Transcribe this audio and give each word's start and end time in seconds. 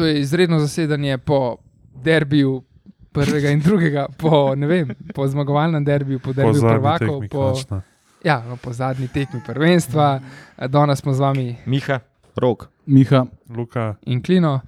to 0.00 0.06
je 0.06 0.20
izredno 0.20 0.58
zasedanje 0.58 1.18
po 1.18 1.56
derbiju. 1.94 2.62
Prvega 3.12 3.50
in 3.50 3.60
drugega, 3.60 4.06
po, 4.18 4.54
vem, 4.54 4.94
po 5.14 5.28
zmagovalnem 5.28 5.84
derbiju, 5.84 6.18
po 6.18 6.32
derbiju 6.32 6.62
prvakov, 6.62 7.24
po, 7.30 7.54
ja, 8.24 8.44
no, 8.48 8.56
po 8.56 8.72
zadnji 8.72 9.08
tekmi 9.08 9.40
prvenstva. 9.46 10.20
Danes 10.68 10.98
smo 10.98 11.12
z 11.12 11.20
vami, 11.20 11.56
Miha, 11.66 11.98
Rok, 12.36 12.68
Miha, 12.86 13.26
Luka 13.56 13.94
in 14.06 14.22
Klino. 14.22 14.60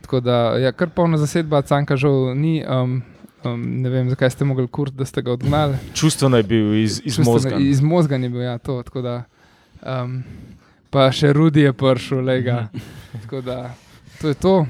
Tako 0.00 0.20
da, 0.20 0.36
ja, 0.58 0.72
kar 0.72 0.88
polna 0.88 1.18
zasedba, 1.18 1.62
canka 1.62 1.96
žal 1.96 2.36
ni. 2.36 2.62
Um, 2.68 3.02
um, 3.44 3.82
ne 3.82 3.90
vem, 3.90 4.10
zakaj 4.10 4.30
ste 4.30 4.44
mogli 4.44 4.68
kurt, 4.68 4.92
da 4.94 5.04
ste 5.04 5.22
ga 5.22 5.32
odgnali. 5.32 5.80
Čustveno 5.94 6.36
je 6.36 6.42
bil 6.42 6.74
iz, 6.74 7.00
iz 7.04 7.18
možga. 7.18 7.56
Iz 7.56 7.80
možga 7.80 8.16
je 8.16 8.28
bil, 8.28 8.42
ja, 8.42 8.58
to. 8.58 8.82
Da, 9.02 9.22
um, 9.82 10.22
pa 10.90 11.10
še 11.12 11.32
Rudi 11.32 11.66
je 11.66 11.72
prišel, 11.72 12.20
lega. 12.20 12.68
Tako 13.22 13.40
da, 13.40 13.74
to 14.20 14.28
je 14.28 14.34
to. 14.34 14.66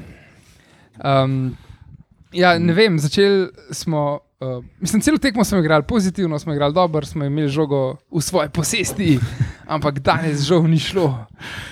Um, 1.05 1.57
Ja, 2.33 2.59
ne 2.59 2.73
vem, 2.73 2.98
začeli 2.98 3.48
smo. 3.71 4.21
Uh, 4.41 4.65
mislim, 4.80 5.02
celo 5.02 5.19
tekmo 5.19 5.45
smo 5.45 5.59
igrali 5.59 5.83
pozitivno, 5.83 6.38
smo 6.38 6.52
igrali 6.52 6.74
dobro, 6.74 7.07
smo 7.07 7.24
imeli 7.24 7.48
žogo 7.48 7.97
v 8.11 8.21
svoji 8.21 8.48
posesti, 8.48 9.19
ampak 9.74 9.98
danes 9.98 10.41
žal 10.47 10.62
ni 10.62 10.79
šlo. 10.79 11.24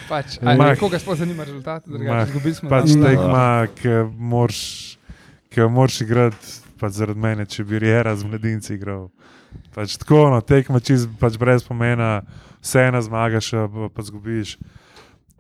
Pač, 0.08 0.38
koga 0.80 0.98
sploh 0.98 1.18
zanima 1.18 1.44
rezultat, 1.44 1.84
da 1.86 1.98
ga 1.98 2.24
izgubimo? 2.26 2.70
Pač 2.70 2.90
tekma, 2.90 3.66
ki 3.76 5.60
jo 5.60 5.68
moraš 5.68 6.00
igrati, 6.00 6.56
pač 6.80 6.98
zaradi 6.98 7.20
mene, 7.20 7.46
če 7.46 7.64
bi 7.64 7.78
Riera 7.78 8.16
z 8.16 8.26
mladinci 8.26 8.74
igral. 8.74 9.06
Pač 9.76 9.94
tako, 10.02 10.24
no, 10.34 10.40
tekma 10.42 10.80
čist, 10.82 11.06
pač 11.20 11.38
brez 11.38 11.62
pomena, 11.62 12.24
vse 12.64 12.88
ena 12.88 13.04
zmagaš, 13.04 13.52
pa, 13.70 13.92
pa 13.94 14.02
zgubiš. 14.02 14.56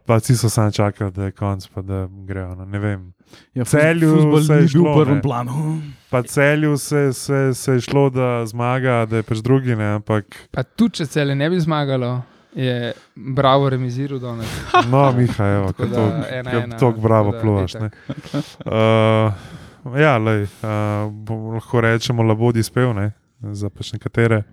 Pa 0.06 0.16
vsi 0.16 0.36
so 0.36 0.48
samo 0.50 0.70
čakali, 0.70 1.12
da 1.12 1.24
je 1.24 1.32
konc, 1.32 1.66
pa 1.74 1.82
da 1.82 2.06
grejo. 2.10 2.54
No, 2.54 2.64
ne 2.64 2.78
vem. 2.78 3.12
Ja, 3.54 3.64
celju 3.64 4.42
se 4.42 4.54
je 4.54 4.68
šlo 4.68 4.92
v 4.92 5.04
prvem 5.04 5.22
planu. 5.22 5.80
Pa 6.10 6.22
celju 6.22 6.76
se, 6.78 7.12
se, 7.12 7.54
se 7.54 7.72
je 7.72 7.80
šlo, 7.80 8.10
da 8.10 8.46
zmaga, 8.46 9.06
da 9.10 9.16
je 9.16 9.22
pač 9.22 9.38
drugi. 9.38 9.76
Ne, 9.76 9.84
ampak... 9.98 10.24
Pa 10.50 10.62
tudi, 10.62 11.00
če 11.00 11.06
celje 11.06 11.34
ne 11.34 11.50
bi 11.50 11.60
zmagalo, 11.60 12.22
je 12.54 12.92
bravo 13.14 13.70
remiziral 13.70 14.18
danes. 14.22 14.46
No, 14.92 15.12
Miha, 15.12 15.46
evo, 15.46 15.72
to, 15.72 16.06
ena, 16.30 16.78
to 16.78 16.92
bravo 16.92 17.34
pluvaš. 17.40 17.74
Uh, 17.74 19.34
ja, 19.98 20.16
lej, 20.18 20.46
uh, 20.62 21.10
lahko 21.54 21.80
rečemo, 21.80 22.22
labodi 22.22 22.62
spev, 22.62 22.94
ne, 22.94 23.10
za 23.52 23.70
pač 23.70 23.92
nekatere. 23.92 24.44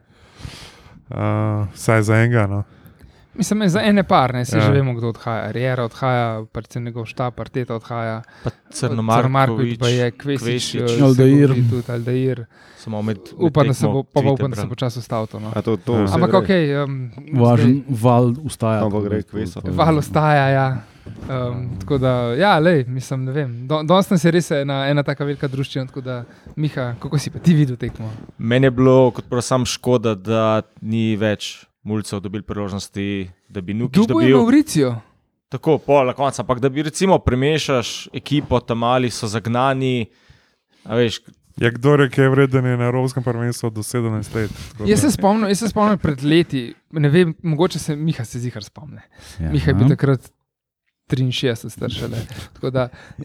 Uh, 1.09 1.69
vsaj 1.73 2.01
za 2.09 2.23
enega. 2.23 2.47
No. 2.47 2.63
Mislim, 3.35 3.69
za 3.69 3.81
ene 3.81 4.03
par, 4.03 4.33
ne 4.33 4.45
se 4.45 4.57
ja. 4.57 4.65
že 4.65 4.71
vemo, 4.71 4.93
kdo 4.93 5.09
odhaja. 5.09 5.51
Riera 5.51 5.85
odhaja, 5.85 6.45
predvsem 6.53 6.83
njegov 6.83 7.05
štab, 7.05 7.33
parteta 7.33 7.75
odhaja. 7.75 8.21
Crnomarkovič, 8.69 9.79
pa 9.79 9.89
je 9.89 10.11
Kvesič, 10.11 10.75
Aldair. 11.01 11.55
Aldair. 11.89 12.45
Samo 12.77 13.01
med, 13.01 13.17
upam, 13.33 13.67
da 13.67 13.73
se 13.73 13.87
bo 13.87 14.03
pa 14.03 14.21
upam, 14.21 14.51
da 14.51 14.61
se 14.61 14.67
bo 14.67 14.75
čas 14.75 14.97
ustavil. 14.97 15.39
No. 15.41 15.51
To, 15.61 15.77
to 15.77 15.99
ja. 15.99 16.07
Ampak 16.13 16.33
ok. 16.33 16.49
Um, 16.83 17.11
Važen 17.33 17.83
val 17.89 18.33
ustaja. 18.43 18.85
Ampak 18.85 19.03
gre 19.09 19.21
Kvesič. 19.23 19.63
Val 19.65 19.97
ustaja, 19.97 20.47
ja. 20.49 20.67
Um, 21.03 21.69
tako 21.79 21.97
da, 21.97 22.13
ja, 22.37 22.59
lej, 22.59 22.85
mislim, 22.87 23.25
ne 23.25 23.31
vem. 23.31 23.51
Danes 23.67 24.09
nas 24.09 24.23
je 24.23 24.31
res 24.31 24.51
ena, 24.51 24.83
ena 24.87 25.03
tako 25.03 25.25
velika 25.25 25.47
družščina. 25.51 25.89
Tako 25.89 26.01
da, 26.05 26.23
Miha, 26.55 26.93
kako 26.99 27.19
si 27.19 27.33
pa 27.33 27.41
ti 27.43 27.55
videl 27.57 27.79
tekmo? 27.79 28.11
Meni 28.37 28.69
je 28.69 28.71
bilo 28.71 29.11
kot 29.11 29.25
prosam 29.29 29.65
škoda, 29.65 30.15
da 30.15 30.61
ni 30.81 31.15
več 31.19 31.65
mulcev 31.83 32.19
dobili 32.19 32.43
priložnosti, 32.43 33.29
da 33.49 33.61
bi 33.61 33.73
nuki 33.73 33.99
dobil. 33.99 34.15
Kdo 34.15 34.27
je 34.27 34.35
Mauricijo? 34.35 34.95
Tako, 35.49 35.77
pol 35.77 36.07
na 36.07 36.13
koncu, 36.13 36.41
ampak 36.41 36.59
da 36.59 36.69
bi 36.69 36.83
recimo 36.83 37.19
premešaš 37.19 38.09
ekipo, 38.13 38.59
tam 38.59 38.77
mali 38.77 39.09
so 39.09 39.27
zagnani. 39.27 40.05
Veš, 40.85 41.21
Ja, 41.61 41.69
kdo 41.69 41.95
reke 41.95 42.21
je 42.21 42.29
vreden 42.29 42.65
na 42.65 42.85
Evropskem 42.85 43.23
prvenstvu 43.23 43.69
do 43.69 43.81
17 43.81 44.35
let? 44.35 44.51
Jaz 44.85 45.01
se 45.01 45.11
spomnim, 45.11 45.49
jaz 45.49 45.59
se 45.59 45.69
spomnim 45.69 45.99
pred 46.01 46.23
leti, 46.23 46.73
ne 46.91 47.09
vem, 47.09 47.35
mogoče 47.43 47.79
se 47.79 47.95
Miha 47.95 48.25
se 48.25 48.39
zihar 48.39 48.63
spomne. 48.63 49.03
Ja. 49.39 49.51
Miha 49.51 49.69
je 49.69 49.73
bil 49.73 49.91
takrat 49.93 50.31
63 51.11 51.69
staršele. 51.69 52.17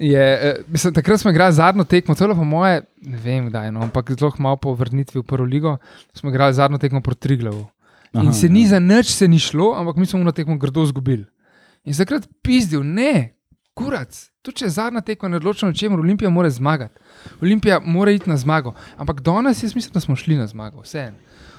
Je, 0.00 0.56
mislim, 0.69 0.94
takrat 0.94 1.20
smo 1.20 1.30
igrali 1.30 1.52
zadnjo 1.52 1.84
tekmo, 1.84 2.14
celo 2.14 2.34
po 2.34 2.44
moje, 2.44 2.82
ne 3.00 3.16
vem 3.16 3.48
kdaj, 3.48 3.72
no, 3.72 3.80
ampak 3.82 4.12
zelo 4.19 4.32
malo 4.38 4.56
po 4.56 4.75
vrnitvi 4.75 5.20
v 5.20 5.25
prvo 5.25 5.44
ligo, 5.44 5.78
smo 6.12 6.30
igrali 6.30 6.54
zadnjo 6.54 6.78
tekmo 6.78 7.00
proti 7.00 7.20
Triglavu. 7.20 7.66
Aha, 8.12 8.24
in 8.24 8.32
se 8.32 8.48
ni 8.48 8.62
ja. 8.62 8.74
za 8.74 8.78
nič 8.80 9.12
se 9.14 9.28
ni 9.28 9.38
šlo, 9.38 9.74
ampak 9.76 9.96
mi 9.96 10.06
smo 10.06 10.20
na 10.24 10.32
tekmo 10.32 10.56
grdo 10.58 10.84
izgubili. 10.84 11.26
In 11.84 11.94
takrat 11.94 12.28
pizdil, 12.42 12.82
ne, 12.84 13.38
kurac, 13.78 14.16
tu 14.42 14.52
če 14.52 14.66
je 14.66 14.74
zadnja 14.74 15.02
tekma, 15.04 15.30
ne 15.30 15.38
odločimo, 15.38 15.72
če 15.72 15.91
mora 15.92 16.04
Olimpija 16.04 16.30
mora 16.32 16.50
zmagati. 16.50 16.98
Olimpija 17.42 17.80
mora 17.84 18.12
iti 18.12 18.30
na 18.30 18.36
zmago. 18.36 18.74
Ampak 18.96 19.22
danes 19.24 19.62
jaz 19.62 19.76
mislim, 19.76 19.94
da 19.94 20.00
smo 20.00 20.16
šli 20.16 20.38
na 20.41 20.46
zmago. 20.50 20.82
Vse. 20.82 21.10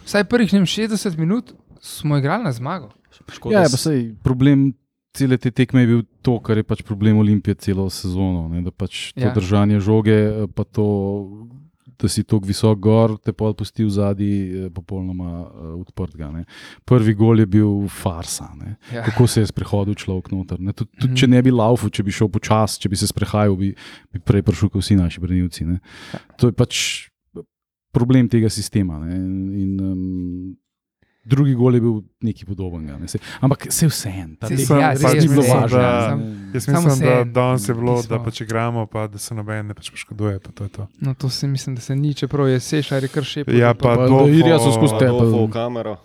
Vsaj 0.05 0.25
prvih 0.29 0.53
ne, 0.53 0.65
60 0.65 1.17
minut 1.17 1.53
smo 1.81 2.17
igrali 2.17 2.43
na 2.43 2.51
zmago. 2.51 2.91
Ja, 3.51 3.65
pa 3.69 3.77
sej, 3.77 4.13
problem 4.23 4.71
cele 5.13 5.37
te 5.37 5.51
tekme 5.51 5.83
je 5.83 5.87
bil 5.87 6.01
to, 6.21 6.37
kar 6.43 6.59
je 6.59 6.65
pač 6.67 6.83
problem 6.85 7.19
Olimpije 7.21 7.55
celo 7.55 7.89
sezono. 7.93 8.47
Ne, 8.51 8.61
da 8.65 8.71
pač 8.71 9.11
to 9.15 9.27
ja. 9.27 9.33
držanje 9.35 9.79
žoge, 9.83 10.19
pa 10.55 10.63
to 10.63 10.85
da 11.99 12.07
si 12.07 12.23
tako 12.23 12.47
visok 12.47 12.79
gor, 12.79 13.17
te 13.19 13.33
pa 13.35 13.51
pusti 13.57 13.83
v 13.83 13.91
zadnji, 13.91 14.35
eh, 14.47 14.69
popolnoma 14.71 15.31
uh, 15.43 15.73
odprt. 15.81 16.15
Ne. 16.31 16.45
Prvi 16.87 17.13
gol 17.13 17.43
je 17.43 17.45
bil 17.45 17.87
farsa. 17.91 18.47
Ja. 18.93 19.03
Kako 19.03 19.27
se 19.27 19.43
je 19.43 19.51
sprehodil 19.51 19.97
človek 19.99 20.31
noter. 20.31 20.61
Tud, 20.73 20.87
tud. 20.95 21.15
Če 21.17 21.27
ne 21.27 21.41
bi 21.43 21.51
laufu, 21.51 21.91
če 21.91 22.05
bi 22.07 22.15
šel 22.15 22.31
počasi, 22.31 22.79
če 22.79 22.91
bi 22.91 22.99
se 22.99 23.09
sprehajal, 23.11 23.57
bi, 23.59 23.73
bi 24.13 24.23
prej 24.23 24.45
prišel 24.47 24.71
kot 24.71 24.85
vsi 24.85 24.99
naši 24.99 25.23
branilci. 25.23 25.67
Ja. 25.67 26.23
To 26.39 26.51
je 26.51 26.55
pač 26.55 26.83
problem 27.91 28.29
tega 28.31 28.49
sistema. 28.53 29.01
Ne. 29.03 29.19
In, 29.59 29.75
um, 29.83 30.57
drugi 31.23 31.53
gol 31.53 31.75
je 31.75 31.81
bil 31.81 32.01
nekaj 32.21 32.45
podobnega. 32.47 32.97
Ne. 32.97 33.07
Ampak 33.39 33.67
se 33.69 33.87
vse 33.87 34.09
en, 34.09 34.35
ta 34.39 34.47
res 34.47 34.69
ni 35.19 35.27
bilo 35.27 35.43
važno. 35.43 35.81
Jaz 36.53 36.67
mislim, 36.67 36.99
da 37.03 37.23
danes 37.23 37.67
je 37.69 37.75
bilo, 37.75 37.99
da 38.09 38.19
pa 38.23 38.31
če 38.31 38.45
gremo, 38.49 38.85
pa 38.87 39.07
da 39.07 39.21
se 39.21 39.35
noben 39.35 39.67
ne 39.69 39.77
pač 39.77 39.91
poškoduje. 39.93 40.39
Pa 40.39 40.51
to, 40.51 40.67
to. 40.67 40.87
No, 41.01 41.13
to 41.13 41.29
si 41.29 41.47
mislim, 41.47 41.75
da 41.75 41.81
se 41.81 41.95
ni, 41.95 42.13
čeprav 42.13 42.49
je 42.49 42.59
sešar, 42.59 43.03
je 43.03 43.11
kar 43.13 43.27
še 43.27 43.45
pol. 43.45 43.57
Ja, 43.59 43.73
pa, 43.73 43.95
pa 43.95 44.07
to 44.07 44.25
je 44.27 44.45
res 44.47 44.65
skozi 44.77 45.01
tebe. 45.01 45.27
V 45.35 45.45
kamero. 45.53 45.97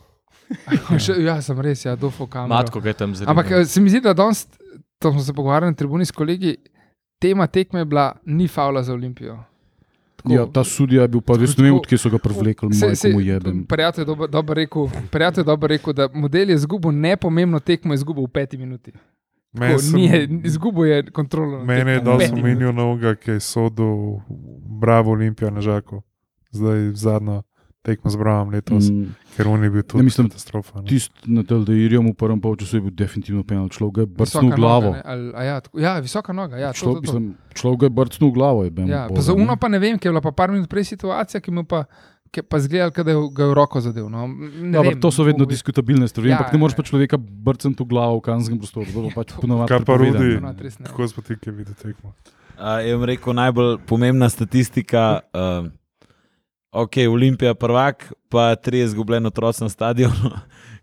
ja, 1.29 1.39
sem 1.43 1.65
res, 1.65 1.87
ja, 1.87 1.97
dofo 1.97 2.29
kamero. 2.29 2.53
Matko, 2.57 2.85
kaj 2.85 2.99
tam 3.01 3.17
zdaj. 3.17 3.31
Ampak 3.33 3.55
se 3.71 3.81
mi 3.81 3.95
zdi, 3.95 4.03
da 4.05 4.13
danes, 4.17 4.45
to 5.01 5.15
smo 5.15 5.25
se 5.25 5.33
pogovarjali 5.33 5.73
na 5.73 5.79
tribuni 5.79 6.07
s 6.07 6.13
kolegi, 6.13 6.57
tema 7.23 7.47
tekme 7.47 7.81
je 7.81 7.89
bila, 7.89 8.13
ni 8.27 8.49
faula 8.49 8.83
za 8.85 8.93
Olimpijo. 8.93 9.39
Tako, 10.25 10.35
ja, 10.35 10.47
ta 10.53 10.65
sudija 10.65 11.03
je 11.03 11.09
bil 11.09 11.21
pa 11.21 11.35
res 11.37 11.53
ne 11.59 11.67
vem, 11.67 11.75
odkje 11.77 11.99
so 12.01 12.09
ga 12.09 12.17
prevlekli, 12.19 12.71
kako 12.73 13.09
mu 13.13 13.21
je 13.21 13.41
bilo. 13.41 13.65
Prijatelj 13.69 14.03
je 14.03 14.29
dobro 14.29 14.55
rekel, 14.55 14.87
dober 15.45 15.69
rekel, 15.69 15.93
da 15.93 16.09
model 16.15 16.51
je 16.51 16.55
izgubil 16.57 16.93
nepomembno 16.93 17.61
tekmo, 17.61 17.93
je 17.93 18.01
izgubil 18.01 18.25
v 18.25 18.33
peti 18.33 18.57
minuti. 18.57 18.93
Izgubil 20.45 20.87
je 20.87 21.03
kontrolo. 21.13 21.65
Mene 21.65 21.99
je 21.99 22.01
dal 22.01 22.21
spominjal 22.21 22.73
novega, 22.73 23.15
ki 23.15 23.37
je 23.37 23.41
sodel 23.41 24.25
Bravo 24.81 25.13
Olimpijo 25.13 25.51
na 25.51 25.61
Žaku, 25.61 26.01
zdaj 26.51 26.95
zadnjo 26.95 27.43
tekmo 27.85 28.11
z 28.11 28.17
Bravom 28.17 28.49
letos, 28.49 28.89
mm. 28.89 29.13
ker 29.37 29.49
on 29.49 29.65
je 29.65 29.71
bil 29.71 29.85
tudi 29.85 30.07
mislim, 30.09 30.31
katastrofa. 30.33 30.81
Tisti 30.89 31.29
na 31.29 31.45
Teldeirju 31.45 32.01
v 32.01 32.15
prvem 32.17 32.41
polčasu 32.41 32.81
je 32.81 32.83
bil 32.87 32.95
definitivno 32.97 33.45
penal, 33.45 33.69
človek 33.69 34.05
je 34.05 34.07
brcnil 34.09 34.57
glavo. 34.57 34.95
Noga, 34.97 35.03
ali, 35.05 35.45
ja, 35.45 35.57
ja, 35.85 35.93
visoka 36.01 36.33
noga. 36.33 36.57
Ja, 36.57 36.73
človek, 36.73 37.05
to, 37.05 37.13
to, 37.13 37.21
to. 37.21 37.59
človek 37.61 37.87
je 37.87 37.93
brcnil 37.93 38.33
glavo. 38.33 38.65
Je 38.65 38.73
ja, 38.89 39.05
za 39.21 39.37
uno 39.37 39.61
pa 39.61 39.69
ne 39.69 39.79
vem, 39.79 40.01
ker 40.01 40.09
je 40.09 40.17
bila 40.17 40.25
pa 40.25 40.33
par 40.33 40.49
minut 40.49 40.65
prej 40.73 40.97
situacija, 40.97 41.45
ki 41.45 41.53
mu 41.53 41.69
pa. 41.69 41.85
Pa 42.35 42.59
zgledal, 42.59 42.91
da 42.91 43.13
je 43.15 43.19
ga 43.31 43.47
v 43.47 43.55
roko 43.55 43.79
zadev. 43.79 44.09
No. 44.11 44.27
Ja, 44.75 44.83
vem, 44.83 44.97
to 44.99 45.13
so 45.15 45.23
vedno 45.23 45.47
diskutabilne 45.47 46.09
stvari. 46.11 46.33
Ja, 46.33 46.41
ne 46.51 46.59
moreš 46.59 46.75
pa 46.75 46.83
človeka 46.83 47.15
brcati 47.15 47.79
v 47.79 47.87
glavo 47.87 48.19
v 48.19 48.25
kanskem 48.27 48.59
prostoru. 48.59 48.91
Pač 49.15 49.37
Kaj 49.39 49.87
pa 49.87 49.95
rodi? 49.95 50.43
Kako 50.83 51.07
smo 51.15 51.23
ti, 51.23 51.39
ki 51.39 51.55
vidite 51.55 51.79
tekmo? 51.79 52.11
Uh, 52.59 52.83
jaz 52.83 52.99
bom 52.99 53.07
rekel, 53.07 53.39
najbolj 53.39 53.79
pomembna 53.87 54.27
statistika. 54.27 55.23
Uh, 55.31 55.71
ok, 56.75 56.97
Olimpija 57.11 57.55
prvak, 57.55 58.13
pa 58.29 58.55
tri 58.55 58.81
izgubljeno 58.81 59.29
otroci 59.29 59.63
na 59.63 59.69
stadionu, 59.69 60.31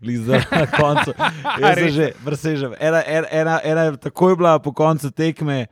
na 0.50 0.66
koncu. 0.66 1.12
Jaz 1.62 1.78
sem 1.78 1.88
že, 1.88 2.10
vrsežem. 2.24 2.74
Ena, 2.80 3.02
ena, 3.06 3.26
ena, 3.30 3.60
ena 3.64 3.96
takoj 3.96 4.36
bila 4.36 4.58
po 4.58 4.72
koncu 4.72 5.10
tekme. 5.10 5.66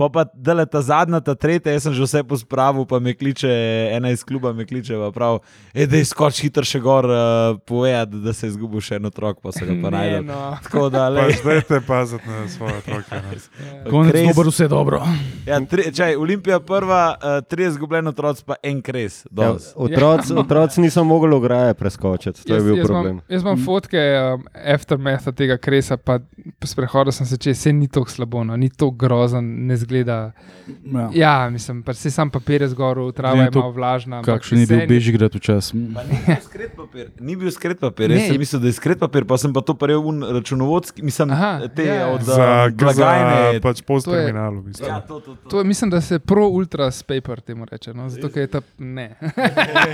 Pa 0.00 0.08
pa 0.08 0.24
da 0.32 0.54
je 0.56 0.66
ta 0.72 0.80
zadnja, 0.80 1.20
ta 1.20 1.34
tretja, 1.36 1.74
jaz 1.74 1.84
sem 1.84 1.92
že 1.92 2.06
vse 2.06 2.22
pospravil, 2.24 2.86
pa 2.88 2.96
me 3.04 3.12
kliče, 3.12 3.50
ena 3.92 4.08
iz 4.14 4.22
kluba 4.24 4.54
me 4.56 4.64
kliče, 4.64 4.96
prav, 5.12 5.42
da 5.74 5.98
je 6.00 6.06
skoč 6.08 6.40
hitro 6.40 6.64
še 6.64 6.80
gor, 6.80 7.04
uh, 7.04 7.58
povedati, 7.68 8.22
da 8.24 8.32
se 8.32 8.46
je 8.46 8.54
izgubil 8.54 8.80
še 8.80 8.96
en 8.96 9.10
otrok, 9.10 9.42
pa 9.44 9.52
se 9.52 9.66
ga 9.68 9.76
pa 9.82 9.92
najdel. 9.92 10.24
No. 10.24 10.38
Tako 10.64 10.86
da 10.88 11.08
le. 11.12 11.26
Zdaj 11.42 11.60
te 11.68 11.82
pazite 11.84 12.24
na 12.24 12.46
svoje 12.48 12.78
otroke. 12.80 13.20
Konec 13.92 14.16
je 14.16 14.24
dobro, 14.30 14.54
vse 14.54 14.68
dobro. 14.72 15.02
Ja, 15.44 15.60
tri, 15.68 15.90
čaj, 15.92 16.16
Olimpija 16.16 16.62
prva, 16.64 17.02
uh, 17.12 17.36
tri 17.44 17.68
izgubljeno 17.68 18.14
otroci, 18.16 18.46
pa 18.48 18.56
en 18.62 18.80
kres. 18.80 19.26
Ja, 19.36 19.50
Ja, 19.50 19.52
otroci, 19.74 20.32
otroci 20.36 20.80
niso 20.80 21.04
mogli 21.04 21.34
ograje 21.34 21.74
preskočiti, 21.74 22.46
to 22.46 22.54
je 22.54 22.60
bil 22.64 22.76
jaz 22.76 22.86
problem. 22.86 23.20
Imam, 23.20 23.24
jaz 23.28 23.42
imam 23.42 23.60
fotke 23.64 24.00
um, 24.00 24.48
aftermatha 24.74 25.32
tega 25.36 25.60
kresa, 25.60 25.96
pa 25.96 26.18
sprehodil 26.64 27.12
sem 27.12 27.28
se 27.28 27.36
čez, 27.36 27.58
se 27.60 27.72
ni 27.72 27.88
tako 27.88 28.10
slabo, 28.10 28.44
no, 28.44 28.56
ni 28.56 28.70
tako 28.72 28.90
grozen, 28.96 29.52
ne 29.66 29.76
zgleda. 29.76 29.89
Ja. 29.90 31.10
Ja, 31.12 31.50
mislim, 31.50 31.82
pa 31.82 31.94
se 31.94 32.10
sam 32.10 32.30
papir 32.30 32.62
je 32.62 32.68
zgorel, 32.68 33.12
trava 33.12 33.36
je 33.36 33.50
malo 33.50 33.70
vlažna. 33.70 34.16
ampak 34.18 34.34
Kakšen 34.36 34.58
je 34.58 34.66
bil 34.66 34.76
vseeno- 34.76 34.88
Bežigrad 34.88 35.32
včasih? 35.32 35.80
Pa 35.94 36.02
ni 36.04 36.18
bil 36.20 36.36
skret 36.44 36.76
papir. 36.76 37.06
Ni 37.20 37.36
bil 37.36 37.50
skret 37.50 37.80
papir. 37.80 38.10
Jaz 38.10 38.22
sem 38.24 38.38
mislil, 38.38 38.60
da 38.60 38.66
je 38.66 38.72
skret 38.72 38.98
papir, 38.98 39.24
pa 39.24 39.34
sem 39.36 39.50
pa 39.50 39.60
to 39.60 39.74
prejel 39.74 40.00
un 40.00 40.22
računovodski, 40.22 41.02
mislim, 41.02 41.30
Aha, 41.30 41.66
te 41.68 41.84
ja. 41.84 42.06
od 42.08 42.22
Za, 42.22 42.34
uh, 42.34 42.72
blagajne. 42.72 43.52
za 43.52 43.60
pač 43.60 43.82
post 43.82 44.06
terminalu. 44.06 44.60
v 44.60 44.64
bistvu. 44.64 44.86
Ja, 44.86 45.00
to, 45.00 45.20
to, 45.20 45.34
to. 45.34 45.48
To 45.48 45.58
je, 45.58 45.64
mislim, 45.64 45.90
da 45.90 46.00
se 46.00 46.18
pro 46.18 46.46
ultra 46.46 46.86
paper 47.02 47.40
temu 47.40 47.64
reče. 47.64 47.90
No? 47.92 48.06
Zato, 48.08 48.28
ker 48.28 48.40
je 48.40 48.46
ta. 48.48 48.60
Ne. 48.78 49.16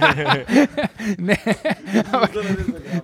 ne. 1.21 1.37
Ampak 2.07 2.31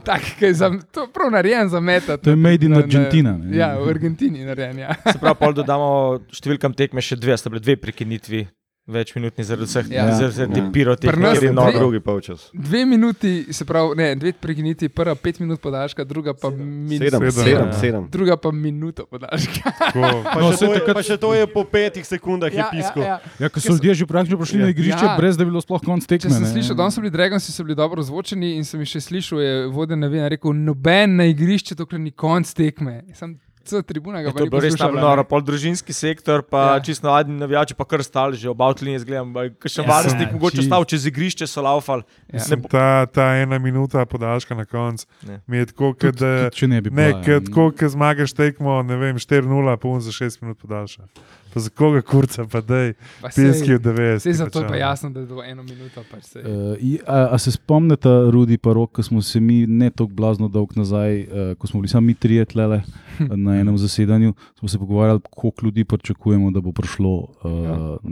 Tak, 0.05 0.21
ki 0.37 0.45
je 0.45 0.55
za, 0.55 0.69
to 0.91 1.07
prav 1.07 1.31
narejen 1.31 1.69
za 1.69 1.81
metati. 1.81 2.25
To 2.25 2.31
je 2.31 2.37
made 2.37 2.61
in 2.61 2.71
Na- 2.71 2.77
na- 2.77 2.83
Argentina, 2.83 3.33
ne. 3.35 3.57
Ja, 3.57 3.75
v 3.77 3.89
Argentini 3.89 4.45
narejen. 4.45 4.79
Ja. 4.79 4.95
Se 5.07 5.19
pravi, 5.19 5.37
pol 5.37 5.53
dodamo 5.55 5.89
številkam 6.31 6.75
tekme 6.83 7.01
še 7.03 7.17
dve, 7.17 7.37
sta 7.37 7.49
bile 7.49 7.63
dve 7.63 7.77
prekinitvi, 7.79 8.43
večminutni 8.85 9.45
zaradi 9.45 9.65
vseh 9.65 9.87
Ja. 9.89 10.05
ja. 10.05 10.15
zaradi 10.29 10.59
Ja. 10.59 10.59
ja. 10.59 10.71
pirotehnike. 10.71 11.21
Nas 11.21 11.35
ker 11.35 11.45
je 11.45 11.49
je 11.49 11.55
noro. 11.55 11.71
dve- 11.71 11.79
drugi 11.79 12.01
polčas. 12.01 12.41
Dve 12.53 12.81
minuti, 12.85 13.31
se 13.49 13.65
pravi, 13.65 13.95
ne, 13.95 14.15
dve 14.17 14.33
prekiniti, 14.35 14.89
prva 14.91 15.15
pet 15.17 15.39
minut 15.39 15.61
podaljška, 15.61 16.03
druga 16.05 16.35
pa, 16.35 16.51
min, 16.51 16.99
Sedem, 16.99 17.21
Sedem, 17.23 17.31
sedem, 17.33 17.67
ja. 17.69 17.73
sedem. 17.75 18.09
druga 18.11 18.35
pa 18.37 18.51
minuto 18.53 19.07
podaljška. 19.07 19.71
Pa, 20.25 20.35
No, 20.35 20.51
še 20.51 20.57
saj 20.57 20.59
to 20.59 20.73
je, 20.75 20.81
takrat- 20.81 20.95
pa 20.95 21.03
še 21.05 21.17
to 21.17 21.31
je 21.33 21.47
po 21.47 21.63
petih 21.65 22.03
sekundah 22.05 22.51
je 22.51 22.65
pisko. 22.73 23.01
ja. 23.01 23.21
Ja, 23.39 23.47
ko 23.49 23.61
so 23.61 23.71
ljudje 23.71 23.95
že 23.95 24.05
praktično 24.05 24.37
prišli 24.37 24.59
na 24.59 24.69
igrišče, 24.69 25.07
Ja. 25.07 25.15
brez 25.15 25.37
da 25.37 25.45
bi 25.45 25.51
bilo 25.51 25.61
sploh 25.61 25.79
konc 25.81 26.03
Če 26.03 26.19
tekme. 26.19 26.31
sem 26.33 26.43
ne. 26.43 26.51
slišal, 26.51 26.75
danes 26.75 26.93
so 26.93 27.01
bili 27.01 27.13
Dragonsi 27.13 27.53
so 27.53 27.63
bili 27.63 27.77
dobro 27.77 28.03
zvočeni 28.03 28.57
in 28.57 28.65
sem 28.65 28.81
jih 28.81 28.91
še 28.91 29.01
slišal, 29.01 29.39
je 29.41 29.53
voden 29.69 30.01
novinar 30.01 30.27
rekel, 30.29 30.51
noben 30.53 31.17
na 31.17 31.25
igrišče, 31.27 31.77
dokler 31.77 32.01
ni 32.01 32.11
konc 32.13 32.51
tekme. 32.51 33.05
Sem 33.15 33.39
cel 33.65 33.83
tribuna 33.83 34.21
ga 34.21 34.29
Je 34.29 34.35
pa 34.35 34.41
bilo 34.43 34.61
res 34.61 34.75
tam 34.75 34.95
noro, 34.95 35.25
pol 35.25 35.41
družinski 35.41 35.93
sektor, 35.93 36.43
pa 36.43 36.59
Ja. 36.61 36.75
ja. 36.75 36.81
čisto 36.81 37.05
navadni 37.05 37.37
navijači, 37.37 37.73
pa 37.73 37.85
kar 37.85 38.01
stali 38.01 38.35
že 38.35 38.47
ob 38.47 38.59
avtliniji, 38.59 38.99
zgledam, 38.99 39.33
še 39.61 39.79
Ja, 39.79 39.87
varnostnik 39.87 40.29
sem- 40.29 40.35
mogoče 40.35 40.63
stal 40.63 40.85
čez 40.85 41.05
igrišče, 41.05 41.47
so 41.47 41.61
laufali. 41.61 42.03
Ja. 42.29 42.41
Ne, 42.47 42.63
ta, 42.65 42.87
ta 43.07 43.37
ena 43.37 43.59
minuta 43.59 44.05
podaljška 44.05 44.55
na 44.55 44.65
koncu 44.65 45.07
mi 45.47 45.57
je 45.57 45.67
tako, 45.67 45.93
kot 45.93 46.01
Tudi- 46.13 46.19
da. 46.19 46.33
tudi 46.45 46.57
Če 46.57 46.67
ne 46.69 46.81
bi 46.81 46.91
Ne, 46.91 47.13
bila, 47.13 47.23
ja. 47.29 47.41
tako, 47.41 47.71
ko 47.73 47.89
zmagaš 47.89 48.33
tekmo, 48.33 48.83
ne 48.83 48.97
vem, 48.97 49.17
4-0, 49.17 49.47
pun 49.77 50.01
za 50.01 50.11
6 50.11 50.41
minut 50.41 50.59
podaljša. 50.59 51.03
Pa 51.51 51.61
za 51.61 51.69
koga 51.69 52.01
kurca, 52.01 52.47
pa 52.47 52.61
dej, 52.61 52.95
Pa 53.21 53.29
piski 53.29 53.75
v 53.75 53.81
90. 53.81 54.23
Sej 54.23 54.33
zato 54.35 54.59
je 54.59 54.67
pa 54.67 54.77
jasno, 54.79 55.11
da 55.11 55.21
je 55.21 55.29
to 55.29 55.43
eno 55.43 55.61
minuto. 55.63 56.01
Pač 56.03 56.25
sej. 56.25 56.41
Uh, 56.41 56.49
i- 56.81 57.01
a, 57.05 57.29
a 57.29 57.37
se 57.37 57.53
spomnite, 57.53 58.09
Rudi, 58.33 58.57
pa 58.57 58.73
rok, 58.73 58.91
ko 58.91 59.03
smo 59.03 59.21
se 59.21 59.37
mi 59.39 59.67
ne 59.67 59.91
tako 59.91 60.09
blazno 60.09 60.49
dolgo 60.49 60.73
nazaj, 60.75 61.21
uh, 61.21 61.27
ko 61.55 61.67
smo 61.67 61.81
bili 61.81 61.89
sami 61.89 62.15
trije 62.15 62.45
tlele 62.47 62.81
na 63.39 63.57
enem 63.57 63.79
zasedanju, 63.79 64.35
smo 64.55 64.69
se 64.69 64.79
pogovarjali, 64.79 65.21
koliko 65.31 65.67
ljudi 65.67 65.85
pričakujemo, 65.85 66.51
da 66.51 66.61
bo 66.61 66.73
prišlo. 66.73 67.11
Uh, 67.43 67.53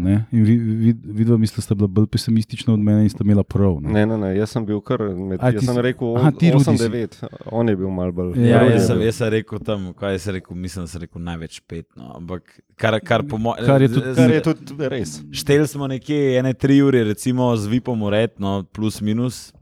Ja. 0.02 0.24
In 0.30 0.42
vi, 0.44 0.56
vid, 0.56 0.96
vidva, 1.04 1.36
mislim, 1.36 1.56
da 1.56 1.62
ste 1.62 1.74
bila 1.74 1.88
bolj 1.88 2.06
pesimistična 2.08 2.72
od 2.72 2.80
mene 2.80 3.02
in 3.02 3.10
ste 3.10 3.24
imela 3.24 3.42
prav. 3.44 3.80
Ne? 3.80 3.90
Ne, 3.90 4.06
ne, 4.06 4.18
ne, 4.18 4.36
jaz 4.36 4.50
sem 4.50 4.66
bil 4.66 4.80
kar 4.80 4.98
med. 5.00 5.40
Ti 5.40 5.46
Jaz 5.48 5.64
sem 5.64 5.74
si- 5.74 5.82
rekel 5.82 6.14
ti, 6.32 6.50
Rudi, 6.50 6.64
si- 6.66 6.70
8-9, 6.84 7.16
on 7.46 7.68
je 7.68 7.76
bil 7.76 7.90
mal 7.90 8.12
bolj. 8.12 8.38
Ja, 8.38 8.46
Ja, 8.46 8.62
je 8.62 8.72
jaz, 8.72 8.86
sem, 8.86 9.00
jaz 9.00 9.14
sem 9.14 9.28
rekel 9.30 9.58
tam, 9.60 9.92
kaj 9.94 10.18
sem 10.18 10.34
rekel, 10.34 10.56
mislim, 10.56 10.84
da 10.84 10.88
sem 10.88 11.00
rekel 11.00 11.22
največ 11.22 11.60
pet. 11.62 11.86
No, 11.96 12.12
ampak 12.14 12.42
kar, 12.76 13.00
kar, 13.00 13.22
po 13.22 13.38
mojem, 13.38 13.66
Kar 13.66 13.82
je 13.82 13.88
tudi- 13.90 14.14
Kar 14.14 14.30
je 14.30 14.42
tudi 14.42 14.88
res. 14.88 15.20
Štel 15.32 15.66
smo 15.66 15.86
nekje 15.86 16.38
ene 16.38 16.54
tri 16.54 16.80
ure, 16.80 17.04
recimo 17.04 17.56
z 17.56 17.66
Vipom 17.68 18.02
ured, 18.02 18.30
no, 18.38 18.62
plus 18.64 19.00
minus. 19.00 19.52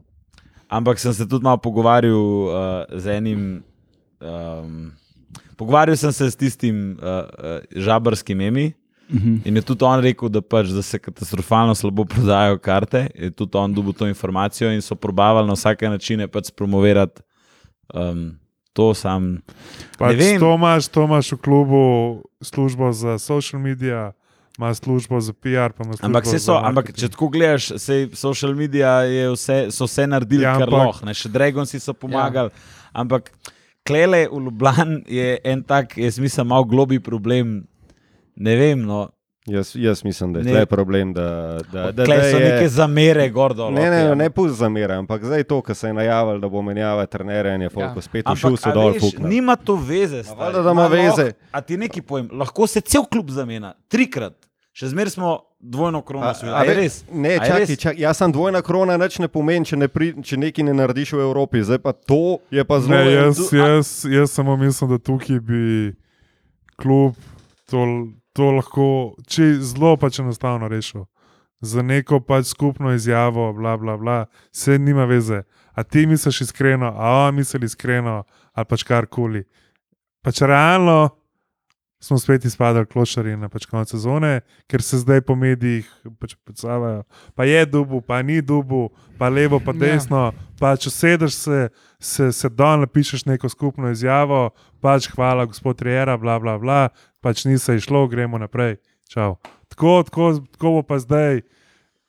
Ampak 0.69 0.99
sem 0.99 1.13
se 1.13 1.25
tudi 1.25 1.43
malo 1.43 1.57
pogovarjal 1.57 2.13
uh, 2.13 2.51
z 2.93 3.07
enim. 3.09 3.63
Um, 4.21 4.91
pogovarjal 5.59 5.97
sem 5.97 6.11
se 6.13 6.25
s 6.25 6.37
tistim 6.37 6.77
uh, 6.93 7.03
uh, 7.03 7.57
žabrskim 7.77 8.41
emi. 8.41 8.69
Mhm. 9.09 9.39
In 9.43 9.55
je 9.55 9.63
tudi 9.63 9.81
on 9.83 9.99
rekel, 9.99 10.29
da, 10.29 10.39
pač, 10.39 10.67
da 10.69 10.81
se 10.81 10.99
katastrofalno 10.99 11.73
slabo 11.73 12.05
prodajajo 12.05 12.59
karte. 12.59 13.07
Je 13.11 13.31
tudi 13.31 13.57
on 13.57 13.73
dobil 13.73 13.91
to 13.91 14.05
informacijo 14.05 14.69
in 14.69 14.81
so 14.81 14.95
probavali 14.95 15.47
na 15.47 15.53
vsake 15.53 15.89
načine 15.89 16.27
pač 16.27 16.51
promovirati 16.51 17.21
um, 17.89 18.37
to 18.71 18.93
sam. 18.93 19.39
Pač 19.97 20.13
Ne 20.13 20.15
vem. 20.15 20.39
to, 20.39 20.53
imaš, 20.53 20.87
to 20.87 21.03
imaš 21.03 21.31
v 21.31 21.37
klubu 21.39 21.81
službo 22.39 22.91
za 22.93 23.17
social 23.17 23.57
media, 23.59 24.11
ima 24.53 24.69
službo 24.71 25.17
za 25.19 25.33
PR. 25.33 25.73
Ampak, 25.99 26.29
so, 26.29 26.53
ampak 26.55 26.93
če 26.93 27.09
tako 27.09 27.29
gledaš, 27.29 27.71
sej 27.77 28.09
social 28.13 28.53
media 28.53 29.01
je 29.01 29.25
vse, 29.31 29.57
so 29.71 29.85
vse 29.85 30.05
naredili, 30.05 30.43
Ja, 30.43 30.51
ja, 30.51 30.59
kar 30.59 30.69
ampak- 30.69 30.85
lahko. 30.85 31.05
ne, 31.05 31.13
Še 31.15 31.29
Dragonsi 31.29 31.79
so 31.79 31.93
pomagali. 31.95 32.49
Ja. 32.49 32.85
Ampak 32.93 33.33
klele 33.89 34.27
v 34.27 34.39
Ljubljani 34.39 35.03
je 35.09 35.37
en 35.43 35.63
tak, 35.63 35.97
jaz 35.97 36.19
mislim, 36.19 36.47
malo 36.47 36.63
globi 36.65 36.99
problem. 36.99 37.63
Ne 38.35 38.55
vem, 38.55 38.81
no. 38.81 39.09
Jaz, 39.45 39.71
jaz 39.73 40.03
mislim, 40.03 40.33
da 40.33 40.39
je 40.39 40.45
Ne. 40.45 40.51
tle 40.51 40.65
problem, 40.67 41.13
da, 41.13 41.25
da, 41.65 41.91
da, 41.91 42.05
da 42.05 42.05
so 42.23 42.37
je, 42.37 42.51
neke 42.51 42.69
zamere 42.69 43.29
gor 43.29 43.53
dol. 43.53 43.71
Ne, 43.71 43.81
ne, 43.81 43.87
okej, 43.87 43.91
ne, 43.91 44.03
ampak- 44.03 44.17
ne 44.17 44.29
pusti 44.29 44.57
zamere, 44.57 44.93
ampak 44.93 45.23
zdaj 45.23 45.43
to, 45.43 45.61
kar 45.61 45.75
se 45.75 45.87
je 45.87 45.93
najavil, 45.93 46.39
da 46.39 46.47
bo 46.47 46.61
menjava 46.61 47.05
trenere 47.07 47.55
in 47.55 47.61
je 47.61 47.69
Folko 47.69 47.97
Ja. 47.97 48.01
spet 48.01 48.29
ušel 48.29 48.57
so 48.57 48.71
dol 48.71 48.91
veš, 48.91 49.17
nima 49.19 49.55
to 49.57 49.75
veze. 49.77 50.21
valjda, 50.29 50.61
da 50.61 50.71
ima 50.71 50.73
Ma 50.75 50.87
veze. 50.87 51.23
Lahko, 51.25 51.39
a 51.51 51.61
ti 51.61 51.77
nekaj 51.77 52.01
povem, 52.03 52.29
lahko 52.31 52.67
se 52.67 52.81
cel 52.81 53.03
klub 53.03 53.29
zamenja, 53.29 53.73
trikrat. 53.87 54.37
Še 54.71 54.87
zmeraj 54.87 55.09
smo 55.09 55.39
dvojno 55.59 56.01
krono. 56.01 56.25
A, 56.25 56.31
a 56.31 56.59
A 56.59 56.63
res? 56.63 57.03
Ne, 57.11 57.35
A 57.35 57.45
čakaj, 57.45 57.59
res? 57.59 57.77
čakaj, 57.77 57.99
jaz 57.99 58.17
sem 58.17 58.31
dvojna 58.31 58.61
krona, 58.61 58.97
nič 58.97 59.19
ne 59.19 59.27
pomeni, 59.27 59.65
če, 59.65 59.77
ne 59.77 59.87
pri, 59.87 60.13
če 60.23 60.37
nekaj 60.37 60.63
ne 60.63 60.73
narediš 60.73 61.13
v 61.13 61.21
Evropi. 61.21 61.63
Zdaj 61.63 61.79
pa 61.79 61.91
to 61.91 62.39
je 62.49 62.63
pa 62.63 62.79
zelo. 62.79 62.95
Ne, 62.95 63.11
jaz, 63.11 63.39
a- 63.39 63.55
jaz, 63.57 64.05
jaz 64.05 64.31
samo 64.31 64.57
mislim, 64.57 64.89
da 64.89 64.97
tukaj 64.97 65.39
bi 65.39 65.93
klub 66.75 67.15
to, 67.69 67.83
to 68.33 68.51
lahko 68.51 69.15
če, 69.27 69.59
zelo 69.59 69.97
pač 69.97 70.19
enostavno 70.19 70.67
rešil. 70.67 71.05
Za 71.59 71.81
neko 71.81 72.21
pač 72.23 72.45
skupno 72.45 72.93
izjavo, 72.95 73.51
bla, 73.53 73.75
bla, 73.77 73.97
bla, 73.97 74.19
vse 74.55 74.79
nima 74.79 75.03
veze. 75.05 75.43
A 75.75 75.83
ti 75.83 76.05
misliš 76.07 76.41
iskreno, 76.41 76.93
a 76.95 77.27
on 77.27 77.35
misli 77.35 77.59
iskreno, 77.67 78.23
ali 78.53 78.65
pač 78.65 78.83
karkoli. 78.87 79.43
Pač 80.23 80.39
realno 80.41 81.18
smo 81.99 82.19
spet 82.19 82.45
izpadali 82.45 82.85
klošari 82.85 83.35
na 83.37 83.49
pač 83.49 83.65
koncu 83.65 83.97
sezone, 83.97 84.41
ker 84.67 84.81
se 84.81 84.97
zdaj 84.97 85.21
po 85.21 85.35
medijih 85.35 85.87
pač 86.19 86.35
predstavljajo. 86.47 87.03
Pa 87.35 87.43
je 87.45 87.65
dubu, 87.65 88.01
pa 88.01 88.21
ni 88.21 88.41
dubu, 88.41 88.89
pa 89.17 89.29
levo, 89.29 89.59
pa 89.59 89.71
Ja. 89.71 89.79
desno. 89.79 90.31
Pa 90.59 90.75
če 90.77 90.89
sedeš 90.89 91.33
se, 91.33 91.69
se, 91.99 92.31
se 92.31 92.49
dol, 92.49 92.79
napišeš 92.79 93.25
neko 93.25 93.49
skupno 93.49 93.91
izjavo, 93.91 94.49
pač 94.81 95.09
hvala, 95.11 95.45
gospod 95.45 95.81
Rijera, 95.81 96.17
bla, 96.17 96.39
bla, 96.39 96.57
bla, 96.57 96.89
pač 97.21 97.45
ni 97.45 97.57
se 97.59 97.75
išlo, 97.75 98.07
gremo 98.07 98.37
naprej. 98.37 98.77
Čau. 99.09 99.37
Tako, 99.69 100.03
tako, 100.03 100.33
tako 100.51 100.71
bo 100.71 100.83
pa 100.83 100.99
zdaj. 100.99 101.41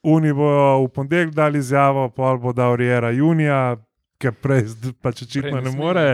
Uni 0.02 0.32
bo 0.32 0.48
v 0.84 0.88
ponedeljek 0.88 1.34
dal 1.34 1.56
izjavo, 1.56 2.08
pol 2.08 2.38
bo 2.38 2.52
dal 2.52 2.76
Rijera 2.76 3.10
junija, 3.10 3.76
ker 4.20 4.34
prej 4.34 4.66
pač 4.98 5.22
očitno 5.22 5.50
Prej 5.50 5.62
ne 5.62 5.72
more. 5.72 6.04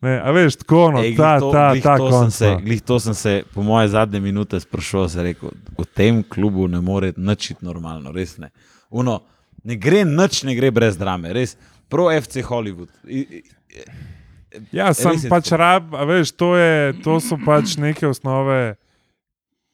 Ne, 0.00 0.14
a 0.16 0.30
veš, 0.30 0.56
tako 0.56 0.78
no, 0.90 1.00
Ej, 1.00 1.12
ta, 1.14 1.34
to- 1.36 1.50
ta, 1.50 1.64
glih 1.70 1.82
ta 1.82 1.94
to 1.94 2.06
sem 2.06 2.16
konc. 2.18 2.32
se, 2.34 2.48
glih 2.58 2.80
to 2.82 2.96
sem 2.98 3.14
se, 3.14 3.32
po 3.46 3.62
moje 3.62 3.88
zadnje 3.90 4.20
minute 4.20 4.56
sprašoval, 4.56 5.08
se 5.08 5.22
rekel, 5.22 5.50
v 5.74 5.84
tem 5.90 6.22
klubu 6.24 6.64
ne 6.66 6.80
more 6.80 7.12
nič 7.14 7.50
iti 7.50 7.62
normalno, 7.62 8.08
res 8.10 8.38
ne. 8.38 8.48
Uno, 8.90 9.20
ne 9.62 9.76
gre 9.76 10.02
nič, 10.04 10.42
ne 10.42 10.54
gre 10.54 10.70
brez 10.70 10.96
drame, 10.96 11.30
res. 11.30 11.52
Pro 11.86 12.08
FC 12.08 12.40
Hollywood. 12.40 12.88
I, 13.04 13.20
i, 13.20 13.42
Ja, 14.72 14.90
sem 14.90 15.14
pač 15.28 15.46
tako. 15.46 15.58
rab, 15.58 15.92
a 15.92 16.02
veš, 16.04 16.32
to, 16.32 16.56
je, 16.56 16.70
to 16.98 17.20
so 17.20 17.36
pač 17.38 17.76
neke 17.76 18.02
osnove, 18.04 18.74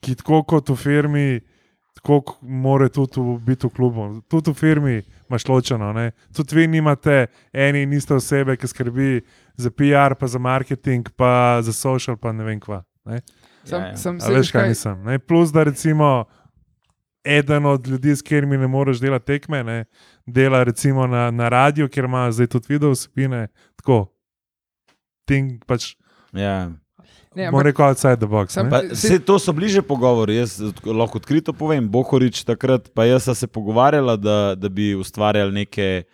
ki 0.02 0.12
tako 0.14 0.42
kot 0.44 0.68
v 0.68 0.76
firmi, 0.76 1.28
tako 1.96 2.18
k- 2.22 2.34
more 2.42 2.90
tudi 2.90 3.24
biti 3.40 3.64
v 3.64 3.72
klubu. 3.72 4.04
Tudi 4.26 4.50
v 4.50 4.54
firmi 4.54 4.96
imaš 5.30 5.48
ločeno. 5.48 5.92
Ne? 5.92 6.10
Tudi 6.36 6.56
vi 6.56 6.66
nimate 6.66 7.26
ene 7.52 7.82
in 7.82 7.92
iste 7.92 8.14
osebe, 8.14 8.56
ki 8.56 8.66
skrbi 8.66 9.20
za 9.56 9.70
PR, 9.70 10.14
pa 10.18 10.26
za 10.26 10.38
marketing, 10.38 11.08
pa 11.16 11.60
za 11.62 11.72
social, 11.72 12.16
pa 12.16 12.32
ne 12.32 12.44
vem 12.44 12.60
kva. 12.60 12.82
Ne? 13.04 13.20
Sem, 13.64 13.80
Ja, 13.80 13.86
ja. 13.86 13.96
sem, 13.96 14.18
A 14.22 14.30
veš, 14.30 14.50
kaj 14.54 14.68
mislim. 14.68 15.04
Ne? 15.04 15.18
Plus, 15.18 15.52
da 15.52 15.64
recimo 15.66 16.24
eden 17.24 17.66
od 17.66 17.86
ljudi, 17.86 18.16
s 18.16 18.22
katerimi 18.22 18.58
ne 18.58 18.66
moreš 18.66 19.00
delati 19.00 19.26
tekme, 19.26 19.64
ne? 19.64 19.84
dela 20.26 20.62
recimo 20.62 21.06
na, 21.06 21.30
na 21.30 21.48
radiju, 21.48 21.88
kjer 21.88 22.04
ima 22.04 22.32
zdaj 22.32 22.46
tudi 22.46 22.66
video 22.68 22.90
vsebine. 22.90 23.48
Tako. 23.76 24.06
Ting, 25.26 25.64
pač, 25.66 25.96
ja. 26.32 26.70
Ne, 27.36 27.50
ampak, 27.50 27.66
reči, 27.68 27.82
outside 27.82 28.16
the 28.16 28.26
box. 28.26 28.56
Ne. 28.56 28.70
pa- 28.70 28.94
se, 28.96 29.18
to 29.18 29.38
so 29.38 29.52
bliže 29.52 29.82
pogovori. 29.84 30.36
Jaz 30.40 30.56
lahko 30.84 31.20
odkrito 31.20 31.52
povem, 31.52 31.84
Bohorič 31.88 32.44
takrat, 32.48 32.88
pa 32.96 33.04
jaz 33.04 33.28
sem 33.28 33.34
se 33.34 33.46
pogovarjala, 33.46 34.16
da, 34.16 34.54
da 34.56 34.68
bi 34.72 34.94
ustvarjali 34.96 35.52
neke 35.52 36.06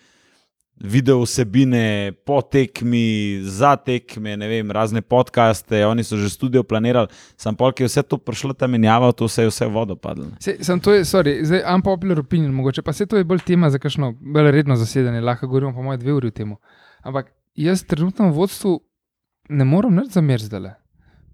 video 0.82 1.20
vsebine 1.22 2.12
po 2.26 2.40
tekmi, 2.42 3.38
za 3.46 3.76
tekme, 3.76 4.34
ne 4.36 4.48
vem, 4.48 4.70
razne 4.70 5.02
podcaste, 5.02 5.86
oni 5.86 6.02
so 6.02 6.16
že 6.18 6.30
studio 6.30 6.62
planirali, 6.66 7.06
sam 7.38 7.54
polk 7.54 7.80
je 7.80 7.86
vse 7.86 8.02
to 8.02 8.18
prišlo 8.18 8.54
tam 8.58 8.74
menjava, 8.74 9.12
to 9.12 9.28
se 9.28 9.46
je 9.46 9.52
vse 9.52 9.66
vodo 9.70 9.94
padlo. 9.96 10.26
Se, 10.40 10.56
sem 10.58 10.80
to 10.80 10.94
je, 10.94 11.04
sorry, 11.06 11.38
zdaj 11.46 11.62
unpopular 11.74 12.18
opinion, 12.18 12.50
mogoče 12.50 12.82
pa 12.82 12.92
se 12.92 13.06
to 13.06 13.16
je 13.16 13.24
bolj 13.24 13.46
tema 13.46 13.70
za 13.70 13.78
kakšno 13.78 14.12
bolj 14.18 14.50
redno 14.50 14.76
zasedanje, 14.76 15.20
lahko 15.20 15.46
govorimo 15.46 15.74
po 15.74 15.82
moje 15.82 16.02
dve 16.02 16.12
uri 16.12 16.34
o 16.34 16.34
tem. 16.34 16.56
Ampak 17.02 17.30
jaz 17.54 17.86
trenutno 17.86 18.32
v 18.32 18.36
vodstvu 18.42 18.80
ne 19.48 19.64
morem 19.64 20.02
nič 20.02 20.18
zameriti 20.18 20.50
zdaj. 20.50 20.81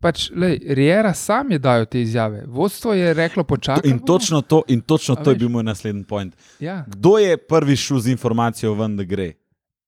Pač, 0.01 0.31
lej, 0.31 0.61
Riera 0.79 1.15
sam 1.15 1.51
je 1.51 1.59
dal 1.59 1.87
te 1.87 2.01
izjave, 2.03 2.45
vodstvo 2.47 2.95
je 2.95 3.15
reklo: 3.15 3.45
počakaj. 3.45 3.91
In 3.91 3.99
točno 3.99 4.41
to, 4.43 4.63
in 4.69 4.81
točno 4.81 5.17
A 5.19 5.23
to 5.25 5.31
je 5.31 5.35
veš? 5.35 5.39
bil 5.39 5.49
moj 5.49 5.63
naslednji 5.63 6.05
point. 6.05 6.37
Ja, 6.61 6.85
Kdo 6.87 7.19
je 7.19 7.37
prvi 7.37 7.77
šel 7.77 7.99
z 7.99 8.11
informacijo 8.11 8.75
ven, 8.75 8.97
da 8.97 9.05
gre? 9.05 9.33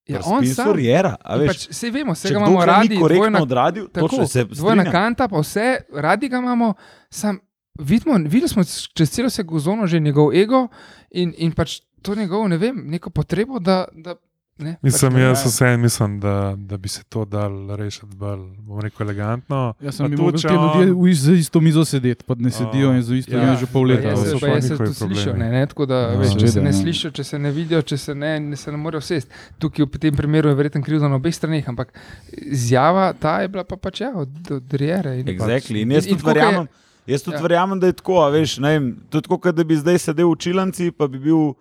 ja 0.07 0.21
on 0.25 0.47
sam. 0.47 0.73
Riera, 0.77 1.17
veš. 1.39 1.47
Pač, 1.49 1.69
vse 1.71 1.91
vemo, 1.91 2.13
vse 2.13 2.31
ga 2.31 2.39
imamo 2.39 2.65
radi, 2.65 2.97
korektno 2.99 3.19
dvojna, 3.19 3.43
odradil, 3.43 3.89
tako, 3.89 4.09
točno 4.09 4.27
se 4.27 4.45
dvojna 4.45 4.83
strinjam. 4.83 4.93
kanta, 4.93 5.29
pa 5.29 5.39
vse, 5.39 5.77
radi 5.95 6.29
ga 6.29 6.39
imamo. 6.39 6.75
Sam, 7.11 7.39
vidimo, 7.79 8.19
videli 8.19 8.49
smo 8.49 8.65
čez 8.65 9.11
celo 9.11 9.31
sezono 9.31 9.87
že 9.87 10.01
njegov 10.01 10.35
ego 10.35 10.69
in, 11.11 11.35
in 11.39 11.53
pač 11.53 11.81
to 12.03 12.15
njegovo, 12.15 12.49
ne 12.49 12.59
vem, 12.59 12.83
neko 12.87 13.11
potrebo, 13.11 13.59
da. 13.59 13.85
da 13.93 14.15
ne, 14.61 14.77
Mislim, 14.83 15.13
pač, 15.13 15.21
jaz 15.21 15.45
vseeno 15.47 15.79
mislim, 15.79 16.21
da, 16.21 16.35
da 16.59 16.77
bi 16.77 16.89
se 16.89 17.03
to 17.05 17.25
dal 17.25 17.51
rešiti 17.73 18.07
bolj, 18.15 18.39
bom 18.59 18.81
rekel, 18.81 19.03
elegantno. 19.03 19.75
Jaz 19.79 19.87
Pa 19.93 19.93
sem 19.99 20.17
tudi, 20.17 20.43
te 20.43 20.49
on- 20.51 20.89
ljudje 20.89 21.11
is- 21.11 21.19
za 21.21 21.33
isto 21.35 21.61
mizo 21.61 21.85
sedeti, 21.85 22.25
pa 22.25 22.35
ne 22.37 22.51
sedijo 22.51 22.93
in 22.93 23.03
za 23.03 23.15
isto 23.15 23.33
Ja, 23.33 23.57
že 23.57 23.67
pol 23.69 23.83
Pa 23.83 23.89
leta. 23.89 24.03
Ja, 24.03 24.11
jaz 24.11 24.25
to 24.27 24.39
pa 24.39 24.47
jaz 24.49 24.65
se 24.65 24.77
tudi 24.77 24.95
slišijo, 24.95 25.25
problemi. 25.27 25.39
ne, 25.45 25.51
ne, 25.53 25.67
tako 25.67 25.87
da, 25.87 25.95
Ja, 25.97 26.17
veš, 26.17 26.37
če 26.37 26.49
se 26.49 26.61
ne 26.61 26.73
slišijo, 26.75 27.11
če 27.11 27.25
se 27.25 27.39
ne 27.39 27.51
vidijo, 27.51 27.83
če 27.83 27.97
se 27.99 28.15
ne, 28.15 28.41
ne, 28.41 28.57
se 28.57 28.71
ne 28.71 28.77
morejo 28.79 29.01
vsesti. 29.01 29.31
Tukaj 29.59 29.85
v 29.87 29.99
tem 29.99 30.15
primeru 30.15 30.49
je 30.49 30.55
verjetno 30.57 30.83
krivda 30.83 31.09
na 31.09 31.17
obeh 31.17 31.33
straneh, 31.33 31.65
ampak 31.67 31.93
izjava 32.35 33.13
ta 33.15 33.41
je 33.41 33.49
bila 33.49 33.65
pa 33.65 33.77
pač 33.79 34.01
ja, 34.01 34.13
od, 34.15 34.29
od 34.51 34.73
Riere. 34.73 35.17
in 35.17 35.27
pač- 35.27 35.35
Exactly. 35.37 35.83
In 35.83 35.91
jaz 35.91 36.07
tudi 36.07 36.23
verjamem, 36.25 36.69
jaz 37.07 37.23
tudi 37.23 37.35
Ja. 37.35 37.39
ja. 37.39 37.43
verjamem, 37.43 37.81
da 37.81 37.87
je 37.87 37.93
tako. 37.95 38.19
a 38.19 38.31
Veš, 38.31 38.59
ne 38.59 38.69
vem, 38.71 38.85
to 39.09 39.21
tako, 39.21 39.39
kot 39.39 39.55
da 39.55 39.65
bi 39.65 39.77
zdaj 39.77 39.99
sedel 40.01 40.29
v 40.29 40.37
čilanci, 40.37 40.91
pa 40.93 41.07
bi 41.07 41.19
bil 41.21 41.37
uh, 41.37 41.55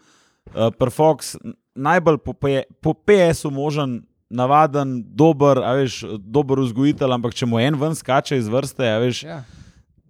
Perfox 0.72 1.36
najbolj 1.80 2.20
po, 2.28 2.36
po 2.84 2.94
PS-u 2.94 3.52
možen. 3.56 4.02
Navaden, 4.30 4.92
dober, 5.18 5.58
a 5.66 5.72
veš, 5.74 6.04
dober 6.22 6.60
vzgojitelj, 6.62 7.16
ampak 7.16 7.34
če 7.34 7.48
mu 7.50 7.58
en 7.58 7.74
ven 7.82 7.96
skače 7.98 8.38
iz 8.38 8.46
vrste, 8.46 8.86
veš, 9.02 9.24
Ja. 9.26 9.40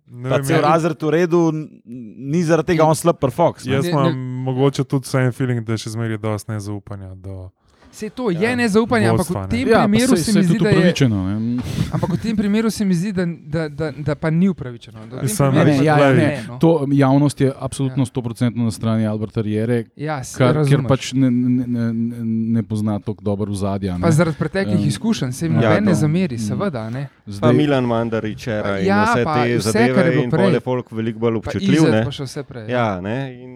Ne 0.10 0.28
vem, 0.34 0.44
cel 0.44 0.58
ja, 0.58 0.64
razred 0.66 1.00
v 1.00 1.12
redu, 1.14 1.40
ni 1.86 2.42
zaradi 2.44 2.74
tega 2.74 2.84
on 2.84 2.98
slab 3.00 3.16
perfox. 3.22 3.64
ne. 3.64 3.78
Jaz 3.78 3.88
imam 3.88 4.18
mogoče 4.44 4.84
tudi 4.84 5.08
vsem 5.08 5.32
feeling, 5.32 5.62
da 5.64 5.78
je 5.78 5.86
še 5.86 5.94
zmeraj 5.94 6.18
dosti 6.20 6.52
nezaupanja. 6.52 7.14
Do, 7.16 7.48
Se 7.92 8.10
to 8.10 8.30
je 8.30 8.38
Ja, 8.40 8.56
nezaupanje, 8.56 9.08
ampak 9.08 9.18
vodstva, 9.20 9.42
v 9.42 9.44
ne. 9.44 9.50
tem 9.52 9.68
Ja, 9.68 9.76
pa 9.76 9.82
primeru 9.84 10.08
saj- 10.10 10.18
se 10.18 10.24
saj 10.24 10.34
mi 10.34 10.40
je 10.40 10.44
zdi, 10.46 10.58
da 10.58 10.70
je. 10.70 10.76
upravičeno. 10.76 11.18
ne. 11.30 11.64
Ampak 11.92 12.10
v 12.10 12.18
tem 12.18 12.36
primeru 12.36 12.70
se 12.70 12.86
mi 12.86 12.94
zdi, 12.94 13.12
da, 13.12 13.26
da, 13.26 13.70
da, 13.70 13.92
da 13.94 14.16
pa 14.16 14.30
ni 14.30 14.48
upravičeno. 14.48 15.00
V 15.00 15.10
primeru 15.10 15.52
Ne, 15.52 15.66
ne, 15.66 15.78
pa 15.78 15.84
ja, 15.84 15.98
to 15.98 16.04
ja, 16.04 16.10
ne, 16.10 16.16
ne. 16.18 16.44
no. 16.48 16.58
To 16.58 16.70
javnost 16.88 17.42
je 17.42 17.52
absolutno 17.52 18.06
100% 18.06 18.56
na 18.56 18.72
strani 18.72 19.06
Alberta 19.06 19.42
Riere, 19.42 19.84
Ja, 19.96 20.24
se 20.24 20.38
kar, 20.38 20.48
ker 20.48 20.56
razumeš. 20.56 20.88
pač 20.88 21.14
ne, 21.14 21.32
ne, 21.32 21.68
ne, 21.68 21.94
ne- 21.94 22.24
ne 22.52 22.64
pozna 22.64 23.00
tako 23.00 23.24
dobro 23.24 23.54
zadja. 23.54 23.98
Pa 23.98 24.12
zaradi 24.12 24.38
preteklih 24.38 24.78
Em, 24.78 24.88
izkušenj 24.88 25.32
se 25.32 25.46
jim 25.46 25.56
ja, 25.56 25.62
noben 25.62 25.84
ne 25.84 25.92
no. 25.92 25.98
zameri, 25.98 26.36
Mm. 26.36 26.40
seveda. 26.42 26.90
Ne? 26.90 27.10
Pa 27.26 27.32
Zdaj, 27.32 27.54
Milan 27.54 27.84
Mandarič, 27.86 28.48
in 28.48 28.54
Ja, 28.84 29.04
vse 29.06 29.24
pa 29.24 29.34
te 29.36 29.42
vse, 29.42 29.50
je 29.50 29.60
zadeve, 29.62 29.90
in 30.16 30.30
prej. 30.30 30.40
pol 30.40 30.54
je 30.54 30.60
folk 30.62 30.92
veliko 30.92 31.20
bolj 31.20 31.34
Pa 31.34 31.38
občutljiv. 31.42 31.74
Izet 31.76 31.92
ne. 31.92 32.04
pa 32.04 32.12
še 32.12 32.24
vse 32.24 32.44
prej. 32.44 32.70
Ja, 32.70 33.02
ne, 33.02 33.18
in 33.34 33.52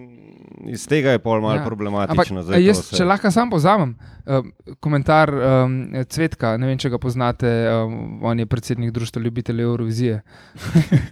iz 0.65 0.87
tega 0.87 1.09
je 1.09 1.19
pol 1.19 1.37
malo 1.37 1.53
Ja. 1.53 1.55
Ampak 1.55 1.67
problematično. 1.67 2.39
a 2.39 2.43
zdaj 2.43 2.55
to 2.55 2.61
jaz, 2.61 2.79
vse. 2.79 2.95
če 2.95 3.05
lahko 3.05 3.31
sam 3.31 3.49
povzamem, 3.49 3.95
um, 4.25 4.51
komentar 4.79 5.29
um, 5.29 5.73
Cvetka, 6.05 6.57
ne 6.57 6.67
vem, 6.67 6.77
če 6.77 6.89
ga 6.89 6.97
poznate, 6.97 7.47
um, 7.67 7.93
on 8.21 8.39
je 8.39 8.45
predsednik 8.45 8.91
Društva 8.91 9.21
ljubiteljev 9.21 9.67
Eurovizije 9.67 10.21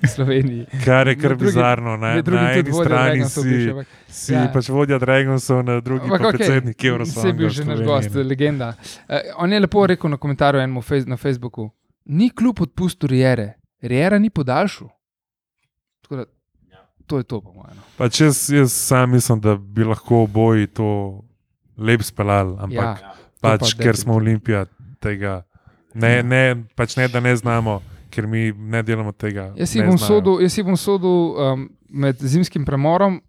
v 0.01 0.07
Sloveniji. 0.15 0.65
kar 0.85 1.07
je 1.07 1.15
kar 1.15 1.35
bizarno. 1.35 1.97
Na, 1.97 2.15
Med 2.15 2.25
drugim 2.25 2.43
na 2.43 2.51
eni 2.53 2.73
strani 2.73 3.25
si, 3.25 3.41
bivši, 3.41 3.69
ampak- 3.69 3.87
si 4.09 4.33
Ja. 4.33 4.47
pač 4.47 4.69
vodja 4.69 4.97
Dragonsov, 4.97 5.63
na 5.63 5.79
drugi 5.79 5.99
pa 6.01 6.15
Ampak 6.15 6.21
okej, 6.23 6.37
predsednik 6.37 6.75
Saj 6.75 6.81
je 6.81 6.91
Eurosonga. 6.91 7.33
bil 7.33 7.49
že 7.49 7.65
naš 7.65 7.79
gost, 7.81 8.15
legenda. 8.17 8.73
Uh, 9.07 9.15
on 9.37 9.49
je 9.49 9.59
lepo 9.59 9.85
rekel 9.85 10.09
na 10.09 10.17
komentarju 10.17 10.59
enemu 10.59 10.81
fez, 10.81 11.05
na 11.05 11.17
Facebooku: 11.17 11.69
Ni 12.05 12.29
kljub 12.29 12.61
odpustu 12.61 13.07
Riere, 13.07 13.53
Riera 13.81 14.17
ni 14.17 14.29
podaljšal. 14.29 14.89
Tako 16.01 16.15
da, 16.15 16.25
to 17.01 17.17
je 17.17 17.23
to, 17.23 17.41
po 17.41 17.53
mojem. 17.53 17.75
no. 17.75 17.83
Pač 17.97 18.21
jaz, 18.21 18.49
jaz 18.49 18.71
sam 18.73 19.11
mislim, 19.11 19.39
da 19.39 19.55
bi 19.55 19.83
lahko 19.83 20.23
oboji 20.23 20.67
to 20.67 21.21
lep 21.77 22.01
speljali, 22.03 22.55
ampak 22.59 22.73
Ja, 22.73 22.97
ja, 23.01 23.13
pa 23.41 23.57
pač, 23.57 23.73
ker 23.73 23.95
smo 23.95 24.15
Olimpija 24.15 24.65
tega. 24.99 25.43
Ne, 25.93 26.23
ne, 26.23 26.43
pač 26.75 26.95
ne, 26.95 27.07
da 27.07 27.19
ne 27.19 27.35
znamo, 27.35 27.81
ker 28.09 28.27
mi 28.27 28.51
ne 28.51 28.83
delamo 28.83 29.11
tega. 29.11 29.49
Jaz 29.55 29.69
si 29.69 29.81
bom 29.81 29.97
sodil, 29.97 30.39
jaz 30.41 30.53
si 30.53 30.63
bom 30.63 30.77
sodil 30.77 31.09
um, 31.35 31.65
med 31.89 32.19
zimskim 32.19 32.65
premorom. 32.65 33.19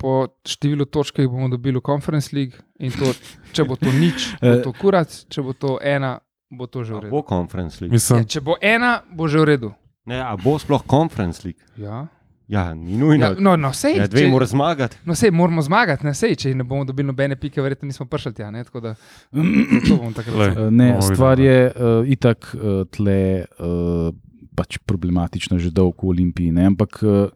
Po 0.00 0.30
številu 0.48 0.86
točk, 0.88 1.12
ki 1.12 1.26
jih 1.26 1.28
bomo 1.28 1.50
dobili 1.52 1.76
v 1.76 1.84
Conference 1.84 2.32
League, 2.32 2.56
in 2.80 2.88
to, 2.88 3.10
če 3.52 3.66
bo 3.68 3.76
to 3.76 3.92
nič, 3.92 4.30
bo 4.40 4.48
Eh. 4.56 4.62
to 4.64 4.72
kurac, 4.72 5.12
če 5.28 5.44
bo 5.44 5.52
to 5.52 5.74
ena, 5.76 6.14
bo 6.48 6.64
to 6.64 6.80
že 6.80 6.94
v 6.94 6.96
A 6.96 7.00
redu. 7.04 7.12
bo 7.12 7.20
conference 7.20 7.76
league. 7.84 7.92
Ja, 7.92 8.00
Mislim, 8.00 8.24
če 8.24 8.40
bo 8.40 8.56
ena, 8.64 9.04
bo 9.12 9.28
že 9.28 9.36
v 9.36 9.44
redu. 9.44 9.68
Ne, 10.08 10.16
a 10.24 10.32
bo 10.40 10.56
sploh 10.56 10.80
conference 10.88 11.44
league? 11.44 11.60
Ja. 11.76 12.08
Ja, 12.50 12.74
ni 12.74 12.96
nujno. 12.98 13.26
Ja, 13.26 13.34
no, 13.38 13.52
no, 13.56 13.70
sej, 13.72 13.94
Ja, 13.94 14.06
dve 14.06 14.24
če- 14.24 14.28
mora 14.28 14.46
zmagati. 14.46 14.96
No, 15.06 15.14
sej, 15.14 15.30
moramo 15.30 15.62
zmagati, 15.62 16.02
ne 16.02 16.14
sej, 16.14 16.34
če 16.34 16.50
ne 16.54 16.64
bomo 16.64 16.82
dobili 16.84 17.06
nobene 17.06 17.36
pike, 17.36 17.62
verjetno 17.62 17.86
nismo 17.86 18.06
prišli 18.06 18.32
tja. 18.34 18.50
Ne, 18.50 18.64
tako 18.64 18.80
da, 18.80 18.94
to 19.86 19.94
bomo 19.94 20.10
takrat. 20.12 20.56
Eh, 20.56 20.70
Ne, 20.70 20.88
stvar 21.00 21.38
je 21.38 21.58
uh, 21.68 22.02
itak 22.08 22.50
uh, 22.54 22.82
tle 22.90 23.20
uh, 23.60 24.10
pač 24.58 24.80
problematična 24.82 25.58
že 25.58 25.70
dolgo 25.70 26.08
v 26.08 26.16
Olimpiji. 26.16 26.50
Ne? 26.52 26.66
Ampak 26.66 26.98
uh, 27.02 27.30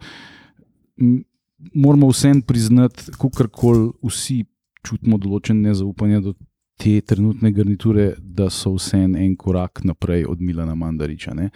moramo 1.75 2.09
vsem 2.11 2.42
priznati, 2.42 3.12
kako 3.14 3.49
koli 3.49 3.90
vsi 4.02 4.42
čutimo 4.85 5.16
določene 5.18 5.71
nezaupanje 5.71 6.21
do 6.21 6.35
te 6.76 7.00
trenutne 7.00 7.52
garniture, 7.54 8.14
da 8.19 8.49
so 8.50 8.75
vsem 8.75 9.14
en 9.16 9.37
korak 9.38 9.85
naprej 9.87 10.26
od 10.28 10.40
Milana 10.40 10.75
Mandariča. 10.75 11.35
ne. 11.35 11.50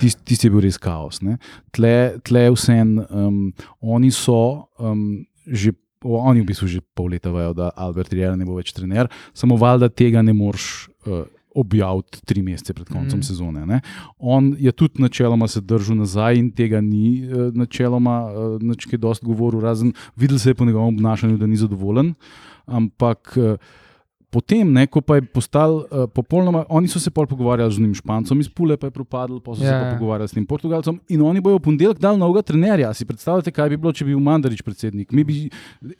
Tisti 0.00 0.24
tist 0.24 0.44
je 0.44 0.50
bil 0.50 0.62
res 0.62 0.78
kaos. 0.78 1.22
ne. 1.22 1.38
Tle, 1.70 2.18
tle 2.22 2.48
vsem, 2.54 2.98
um, 3.10 3.52
oni 3.80 4.10
so 4.10 4.68
um, 4.78 5.24
že. 5.46 5.72
Oni 6.02 6.40
v 6.42 6.48
bistvu 6.50 6.66
že 6.66 6.80
pol 6.98 7.12
leta 7.14 7.30
vejo, 7.30 7.52
da 7.54 7.68
Albert 7.78 8.10
Riera 8.10 8.34
ne 8.34 8.42
bo 8.42 8.56
več 8.58 8.72
trener, 8.74 9.06
samo 9.38 9.54
valjda 9.54 9.86
tega 9.86 10.18
ne 10.18 10.32
moreš 10.34 10.88
uh, 11.06 11.20
objaviti 11.54 12.18
tri 12.26 12.42
mesece 12.42 12.74
pred 12.74 12.88
koncem 12.88 13.20
mm. 13.20 13.22
sezone. 13.22 13.62
Ne? 13.66 13.78
On 14.18 14.48
je 14.58 14.72
tudi 14.72 14.98
načeloma 15.02 15.46
se 15.48 15.60
držal 15.60 15.96
nazaj 15.96 16.40
in 16.40 16.50
tega 16.50 16.80
ni 16.80 17.22
uh, 17.22 17.54
načeloma 17.54 18.16
uh, 18.26 18.56
nič 18.62 18.88
kaj 18.90 18.98
dosti 18.98 19.26
govoril, 19.26 19.60
razen 19.62 19.92
videl 20.16 20.42
se 20.42 20.50
je 20.50 20.58
po 20.58 20.64
njegovem 20.64 20.96
obnašanju, 20.96 21.38
da 21.38 21.46
ni 21.46 21.56
zadovoljen. 21.56 22.14
Ampak 22.66 23.38
uh, 23.38 23.54
potem, 24.32 24.64
ne, 24.72 24.86
ko 24.88 25.02
pa 25.04 25.18
je 25.18 25.26
postal 25.28 25.74
uh, 25.84 26.06
popolnoma, 26.08 26.64
oni 26.72 26.88
so 26.88 26.96
se 27.02 27.10
pol 27.12 27.26
pogovarjali 27.28 27.68
z 27.74 27.82
unim 27.82 27.92
špancem 27.94 28.40
iz 28.40 28.48
Pule, 28.48 28.78
pa 28.80 28.88
je 28.88 28.94
propadel, 28.96 29.42
pa 29.44 29.52
so 29.52 29.60
se 29.60 29.68
Ja, 29.68 29.76
pa 29.76 29.90
ja. 29.90 29.98
pogovarjali 29.98 30.28
s 30.28 30.36
tem 30.36 30.46
portugalcem 30.48 30.96
in 31.12 31.20
oni 31.22 31.42
bojo 31.44 31.60
v 31.60 31.64
ponedeljek 31.68 32.00
dal 32.00 32.16
novega 32.16 32.42
trenerja. 32.48 32.94
Si 32.96 33.04
predstavljate, 33.04 33.52
kaj 33.52 33.68
bi 33.74 33.76
bilo, 33.76 33.92
če 33.92 34.06
bi 34.08 34.14
bil 34.16 34.24
Mandarič 34.24 34.64
predsednik? 34.64 35.12
Mi 35.12 35.24
bi 35.28 35.36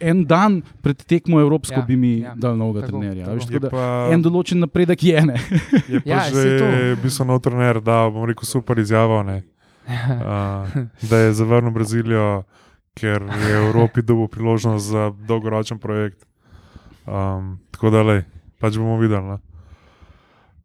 en 0.01 0.25
dan 0.25 0.63
pred 0.81 1.05
tekmo 1.05 1.43
Evropsko 1.45 1.77
Ja, 1.77 1.85
ja, 1.85 1.87
bi 1.93 1.97
mi 2.01 2.13
ja. 2.23 2.33
ja, 2.33 2.35
dal 2.41 2.57
novega 2.57 2.87
Tako, 2.87 2.99
trenerja. 2.99 3.29
tako. 3.29 3.37
Veš, 3.37 3.47
tako 3.51 3.63
da, 3.67 3.71
pa, 3.77 3.85
en 4.17 4.25
določen 4.25 4.65
napredek 4.65 5.05
je 5.05 5.27
ne. 5.29 5.37
je 5.93 6.01
pa 6.01 6.09
Ja, 6.09 6.25
ja, 6.25 6.33
že 6.33 6.97
bil 7.05 7.13
sem 7.13 7.29
nov 7.29 7.45
trener, 7.45 7.85
da 7.85 8.07
bom 8.09 8.25
rekel 8.29 8.49
super 8.49 8.81
izjavo, 8.81 9.21
ne, 9.29 9.43
uh, 9.93 10.73
da 11.05 11.23
je 11.27 11.37
zavrnil 11.37 11.73
Brazilijo, 11.75 12.43
ker 12.97 13.21
je 13.21 13.55
v 13.61 13.69
Evropi 13.69 14.03
dobil 14.05 14.29
priložnost 14.33 14.89
za 14.89 15.11
dolgoročen 15.29 15.81
projekt. 15.83 16.25
Um, 17.07 17.59
tako 17.71 17.91
da, 17.91 18.03
lej, 18.03 18.23
pač 18.61 18.77
bomo 18.77 18.97
videli. 18.99 19.27
No. 19.27 19.39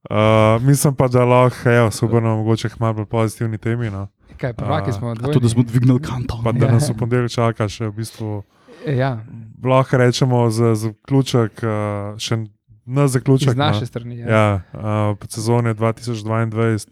Uh, 0.09 0.61
mislim 0.61 0.95
pa, 0.95 1.07
da 1.07 1.25
lahko, 1.25 1.69
evo, 1.69 1.91
se 1.91 2.05
obrnemo 2.05 2.37
mogoče 2.37 2.69
malo 2.79 2.93
bolj 2.93 3.05
pozitivni 3.05 3.57
temi. 3.57 3.89
No. 3.89 4.07
Kaj, 4.37 4.53
prvaki 4.53 4.91
smo 4.91 5.07
A 5.07 5.11
odvojeni. 5.11 5.33
to, 5.33 5.39
da 5.39 5.49
smo 5.49 5.63
dvignili 5.63 6.01
kanto. 6.01 6.41
Pa 6.43 6.51
da 6.51 6.65
Ja. 6.65 6.71
nas 6.71 6.89
v 6.89 6.93
ponedeljek 6.93 7.31
čaka 7.31 7.67
še 7.67 7.87
v 7.87 7.91
bistvu. 7.93 8.43
Ja, 8.87 9.19
Lahko 9.63 9.97
rečemo 9.97 10.49
za 10.49 10.75
zaključek, 10.75 11.59
uh, 11.63 12.17
še 12.17 12.45
na 12.85 13.07
zaključek. 13.07 13.49
iz 13.49 13.55
naše 13.55 13.79
no. 13.79 13.85
strani. 13.85 14.17
Ja. 14.17 14.27
Ja, 14.27 14.61
uh, 15.11 15.17
sezone 15.27 15.73
2022, 15.73 16.85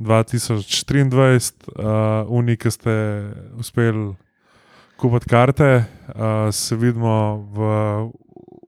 2023, 0.00 1.52
uh, 1.68 2.26
Uni, 2.28 2.56
ki 2.56 2.70
ste 2.70 2.94
uspeli 3.54 4.14
kupiti 4.96 5.28
karte, 5.28 5.84
uh, 6.08 6.50
se 6.50 6.76
vidimo 6.76 7.36
v 7.52 7.58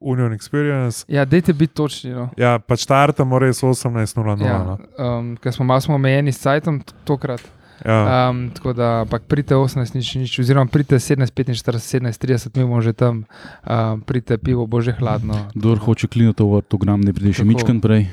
Union 0.05 0.33
Experience. 0.37 1.05
Ja, 1.09 1.25
dajte 1.25 1.53
biti 1.53 1.75
točni. 1.75 2.13
No. 2.13 2.29
Ja, 2.37 2.59
pač 2.61 2.85
startamo 2.85 3.41
res 3.41 3.65
18.00. 3.65 4.45
Ja, 4.45 4.61
no. 4.63 4.79
um, 5.01 5.35
ker 5.41 5.57
smo 5.57 5.65
malo 5.65 5.97
omejeni 5.97 6.33
s 6.33 6.45
Cajtom 6.45 6.85
t- 6.85 6.93
tokrat. 7.05 7.41
Ja. 7.85 8.31
Um, 8.31 8.51
tako 8.55 8.73
da, 8.73 9.03
ampak 9.03 9.27
pridite 9.29 9.57
18, 9.59 9.99
nič, 9.99 10.15
nič, 10.15 10.39
oziroma 10.39 10.71
pridite 10.71 10.97
17, 10.97 11.27
45, 11.35 11.83
17, 12.07 12.17
30, 12.17 12.55
mi 12.57 12.63
bomo 12.65 12.79
že 12.81 12.95
tam, 12.95 13.25
um, 13.67 14.01
pridite 14.01 14.39
pivo, 14.39 14.65
bo 14.67 14.81
že 14.81 14.95
hladno. 14.95 15.51
Kdor 15.53 15.83
hoče 15.83 16.07
kliniti 16.09 16.47
v 16.47 16.63
to 16.65 16.79
gram, 16.79 17.03
ne 17.03 17.13
pride 17.13 17.35
še 17.35 17.45
mičken 17.45 17.83
prej. 17.85 18.07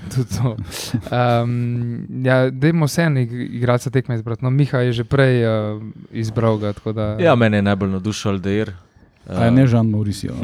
Um, 1.12 2.08
ja, 2.26 2.50
dajmo 2.50 2.86
vse 2.86 3.02
en 3.04 3.18
igralca 3.22 3.90
tekme 3.90 4.16
izbrati. 4.16 4.44
No, 4.44 4.50
Miha 4.50 4.80
je 4.90 4.92
že 4.92 5.04
prej 5.04 5.46
uh, 5.46 5.82
izbral 6.12 6.58
ga. 6.58 6.74
tako 6.74 6.92
Da, 6.92 7.16
Ja, 7.20 7.36
mene 7.36 7.58
je 7.58 7.68
najbolj 7.70 7.90
navdušil 7.92 8.32
Aldeir. 8.32 8.70
A 8.70 8.91
je 9.26 9.52
ne 9.52 9.68
Žan 9.68 9.88
Mauricio. 9.88 10.34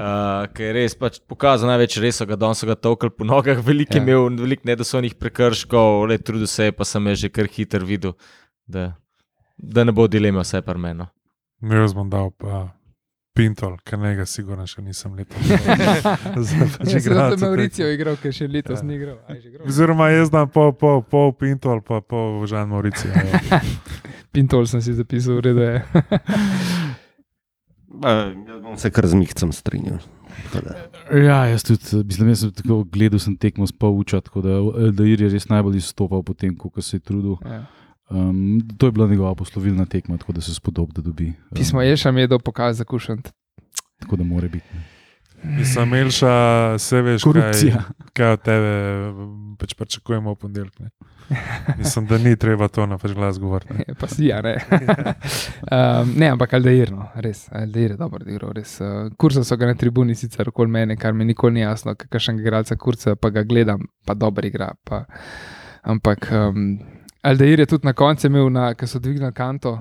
Uh, 0.00 0.46
ki 0.50 0.62
je 0.62 0.72
res 0.72 0.94
pač 0.96 1.18
pokazal 1.22 1.68
največ 1.68 1.98
res, 2.00 2.18
ga 2.24 2.34
danes 2.34 2.58
so 2.58 2.66
ga 2.66 2.74
tolkali 2.74 3.12
po 3.12 3.24
nogah, 3.24 3.60
veliko 3.68 3.92
je 3.92 4.00
Ja. 4.00 4.02
imel, 4.02 4.30
veliko 4.40 4.64
nedosojnih 4.64 5.14
prekrškov, 5.14 6.08
le 6.08 6.18
trudil 6.18 6.48
se 6.48 6.64
je, 6.64 6.72
pa 6.72 6.84
sem 6.84 7.06
je 7.08 7.14
že 7.14 7.28
kar 7.28 7.46
hiter 7.46 7.84
videl, 7.84 8.16
da, 8.66 8.94
da 9.56 9.84
ne 9.84 9.92
bo 9.92 10.08
dileme 10.08 10.40
vse 10.40 10.62
par 10.62 10.78
meno. 10.78 11.06
Jaz 11.60 11.92
bom 11.92 12.08
dal 12.08 12.30
pa 12.32 12.72
Pintol, 13.36 13.76
ker 13.86 13.98
njega 14.00 14.24
sigurno 14.26 14.64
še 14.66 14.82
nisem 14.82 15.12
letos. 15.14 15.38
Če 16.82 16.98
se 17.00 17.12
zato 17.14 17.36
Mauricijo 17.44 17.86
igral, 17.92 18.16
ker 18.22 18.32
še 18.34 18.48
letos 18.50 18.80
Ja. 18.80 18.86
ni 18.88 18.96
igral. 18.98 19.20
Je? 19.30 19.60
Oziroma, 19.68 20.08
jaz 20.10 20.32
dam 20.32 20.48
pol, 20.50 20.72
pol, 20.74 21.02
pol 21.04 21.30
Pintol, 21.38 21.78
pa 21.84 22.00
pol 22.02 22.40
Žan 22.50 22.66
Mauricio. 22.72 23.12
Ja. 23.12 23.60
Pintol 24.34 24.66
sem 24.66 24.82
si 24.82 24.96
zapisal, 24.96 25.38
v 25.38 25.46
redu 25.46 25.62
je. 25.62 25.76
Jaz 28.00 28.62
bom 28.62 28.76
se 28.78 28.90
kar 28.90 29.06
z 29.06 29.18
Mihcem 29.18 29.52
strinjal. 29.52 29.98
Ja, 31.10 31.44
jaz 31.50 31.64
tudi, 31.66 31.84
eh, 31.92 32.04
mislim, 32.06 32.28
jaz 32.32 32.44
sem 32.44 32.52
tako 32.52 32.84
gledal, 32.84 33.20
sem 33.20 33.36
tekmo 33.36 33.66
s 33.66 33.72
Pavuča, 33.72 34.20
tako 34.20 34.42
da 34.44 34.56
Eldair 34.86 35.20
je 35.20 35.28
res 35.28 35.48
najbolj 35.50 35.76
izstopal 35.82 36.22
po 36.22 36.34
tem, 36.34 36.56
kako 36.58 36.82
se 36.82 36.96
je 36.96 37.00
trudil. 37.00 37.36
Ja. 37.44 37.66
Um, 38.10 38.60
to 38.78 38.88
je 38.88 38.92
bila 38.92 39.06
njegova 39.06 39.34
poslovilna 39.34 39.86
tekma, 39.86 40.16
tako 40.18 40.32
da 40.32 40.40
se 40.40 40.54
spodob, 40.54 40.92
da 40.92 41.02
dobi. 41.02 41.28
Um, 41.28 41.54
Pismo 41.54 41.82
je 41.82 41.96
še 41.96 42.12
mi 42.12 42.24
je 42.24 42.32
do 42.32 42.38
pokazati 42.38 42.78
za 42.78 42.84
kušant. 42.84 43.30
Tako 44.00 44.16
da 44.16 44.24
more 44.24 44.48
biti. 44.48 44.66
Mislim, 45.42 45.88
Melša, 45.88 46.74
vse 46.74 47.02
veš, 47.02 47.22
Korupcija. 47.22 47.82
kaj, 47.82 48.10
kaj 48.12 48.32
od 48.32 48.42
tebe 48.42 48.72
pač 49.58 49.74
pričakujemo 49.74 50.32
v 50.32 50.36
ponedeljek. 50.36 50.78
ne. 50.80 50.90
Mislim, 51.78 52.06
da 52.06 52.18
ni 52.18 52.36
treba 52.36 52.68
to 52.68 52.86
na 52.86 52.98
pač 52.98 53.12
glas 53.14 53.38
govoriti. 53.38 53.74
Pa 54.00 54.06
si, 54.06 54.26
ja, 54.26 54.40
ne. 54.42 54.56
um, 55.72 56.12
ne, 56.16 56.28
ampak 56.28 56.54
Aldeir, 56.58 56.92
no, 56.92 57.06
res, 57.14 57.46
Aldeir 57.52 57.94
je 57.94 57.96
dobro 57.96 58.24
igral. 58.26 58.52
res. 58.56 58.76
Uh, 58.80 59.12
kursa 59.16 59.44
so 59.44 59.56
ga 59.56 59.70
na 59.70 59.78
tribuni 59.78 60.14
sicer 60.14 60.48
okoli 60.48 60.70
mene, 60.70 60.96
kar 60.96 61.14
mi 61.14 61.24
nikoli 61.24 61.60
ni 61.60 61.64
jasno, 61.64 61.94
kakšen 61.94 62.40
igralca 62.40 62.76
kursa, 62.76 63.16
pa 63.16 63.30
ga 63.30 63.44
gledam, 63.46 63.86
pa 64.04 64.14
dobro 64.14 64.46
igra. 64.46 64.72
Pa, 64.84 65.04
ampak 65.82 66.28
um, 66.32 66.78
Aldeir 67.22 67.60
je 67.60 67.66
tudi 67.66 67.86
na 67.86 67.92
koncu 67.92 68.26
imel, 68.26 68.50
ko 68.76 68.86
so 68.86 68.98
dvignili 68.98 69.32
kanto, 69.32 69.78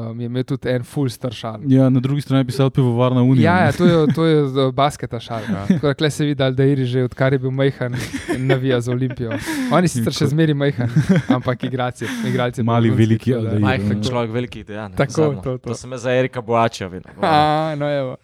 um, 0.00 0.20
je 0.20 0.26
imel 0.26 0.44
tudi 0.44 0.68
en 0.68 0.84
full 0.84 1.08
star 1.08 1.32
šal. 1.32 1.60
Ja, 1.66 1.88
na 1.88 2.00
drugi 2.00 2.20
strani 2.20 2.40
je 2.40 2.46
pisal 2.46 2.70
pivovarna 2.70 3.22
Unija. 3.22 3.52
Ja, 3.52 3.64
ja, 3.64 3.72
to 3.72 3.84
je, 3.84 4.14
to 4.14 4.24
je 4.24 4.48
z 4.48 4.72
basketa 4.72 5.20
šal. 5.20 5.40
Tako 5.68 5.94
da 5.98 6.10
se 6.10 6.24
vidi, 6.24 6.34
da 6.34 6.62
je 6.62 6.84
že 6.86 7.04
odkar 7.04 7.32
je 7.32 7.38
bil 7.38 7.50
majhen, 7.50 7.94
navija 8.38 8.80
za 8.80 8.92
Olimpijo. 8.92 9.30
Oni 9.72 9.88
sicer 9.88 10.12
še 10.12 10.26
zmeri 10.26 10.54
majhen, 10.54 10.88
ampak 11.36 11.64
igralci. 11.64 12.04
igralci 12.26 12.62
Mali, 12.62 12.90
veliki 12.90 13.32
da- 13.32 13.38
Aldeir. 13.38 13.60
Majhen 13.60 13.88
Tako. 13.88 14.08
človek, 14.08 14.30
velikih 14.30 14.66
dejanj. 14.66 14.92
Tako, 14.94 15.34
to, 15.34 15.58
to. 15.58 15.58
to 15.58 15.74
sem 15.74 15.96
za 15.96 16.10
Erika 16.12 16.40
Boača 16.40 16.86
videl. 16.86 17.12
A, 17.22 17.74
no, 17.74 17.86
evo. 17.90 18.16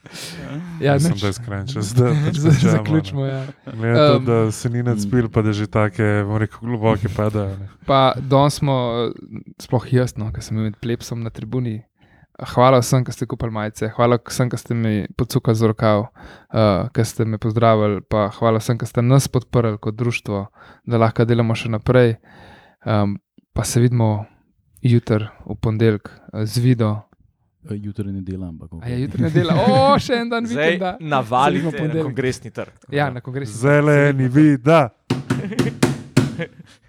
Ja, 0.80 0.94
Mislim, 0.94 1.14
da 1.20 1.26
je 1.26 1.32
skrajni 1.32 1.68
čas, 1.68 1.94
da 1.94 2.10
pač. 2.26 2.36
Zaključimo. 2.62 3.26
Ja. 3.26 3.46
Glede 3.66 3.92
na 3.92 4.08
to, 4.08 4.16
Um, 4.16 4.24
da 4.24 4.50
se 4.52 4.70
ni 4.70 4.82
nadspil, 4.82 5.28
pa 5.28 5.42
da 5.42 5.52
že 5.52 5.66
take, 5.66 6.02
bom 6.26 6.36
rekel, 6.36 6.58
globoke 6.60 7.08
padajo. 7.08 7.56
ne. 7.56 7.68
Pa 7.86 8.12
danes 8.20 8.54
smo, 8.54 8.74
eh, 9.08 9.38
sploh 9.58 9.86
jaz, 9.90 10.16
no, 10.16 10.28
ker 10.30 10.42
sem 10.42 10.56
bil 10.56 10.64
med 10.64 10.76
plepsom 10.76 11.22
na 11.22 11.30
tribuni. 11.30 11.61
Hvala 12.54 12.80
vsem, 12.80 13.04
ki 13.04 13.12
ste 13.12 13.26
kupili 13.28 13.52
majice, 13.52 13.90
hvala 13.92 14.16
vsem, 14.18 14.48
ki 14.50 14.58
ste 14.58 14.74
mi 14.74 15.06
podsukali 15.16 15.54
z 15.54 15.68
rokav, 15.68 16.06
uh, 16.08 16.88
ki 16.94 17.04
ste 17.04 17.26
me 17.28 17.38
pozdravili, 17.38 18.00
pa 18.08 18.30
hvala 18.38 18.58
vsem, 18.58 18.78
ki 18.80 18.88
ste 18.88 19.04
nas 19.04 19.28
podprli 19.28 19.76
kot 19.78 19.94
društvo, 19.94 20.46
da 20.88 20.98
lahko 20.98 21.26
delamo 21.28 21.54
še 21.54 21.70
naprej. 21.70 22.16
Um, 22.88 23.18
pa 23.52 23.64
se 23.68 23.80
vidimo 23.84 24.24
jutri, 24.82 25.28
v 25.46 25.56
ponedeljek, 25.60 26.08
eh, 26.08 26.46
z 26.46 26.58
video. 26.64 27.02
Eh, 27.70 27.76
Jutri 27.76 28.12
ne 28.12 28.22
dela, 28.22 28.48
ampak. 28.48 28.70
A 28.82 28.88
je 28.88 29.02
jutri 29.04 29.22
nedelja, 29.22 29.54
o, 29.54 29.98
še 29.98 30.14
en 30.24 30.28
dan 30.32 30.46
Zdaj 30.46 30.70
vikenda. 30.70 30.96
Se 30.98 31.04
navalite 31.04 31.88
na 31.94 32.02
kongresni 32.02 32.50
trg. 32.50 32.72
Ja, 32.90 33.10
na 33.10 33.20
kongresu. 33.20 33.52
Zeleni 33.54 34.28
vida. 34.28 34.88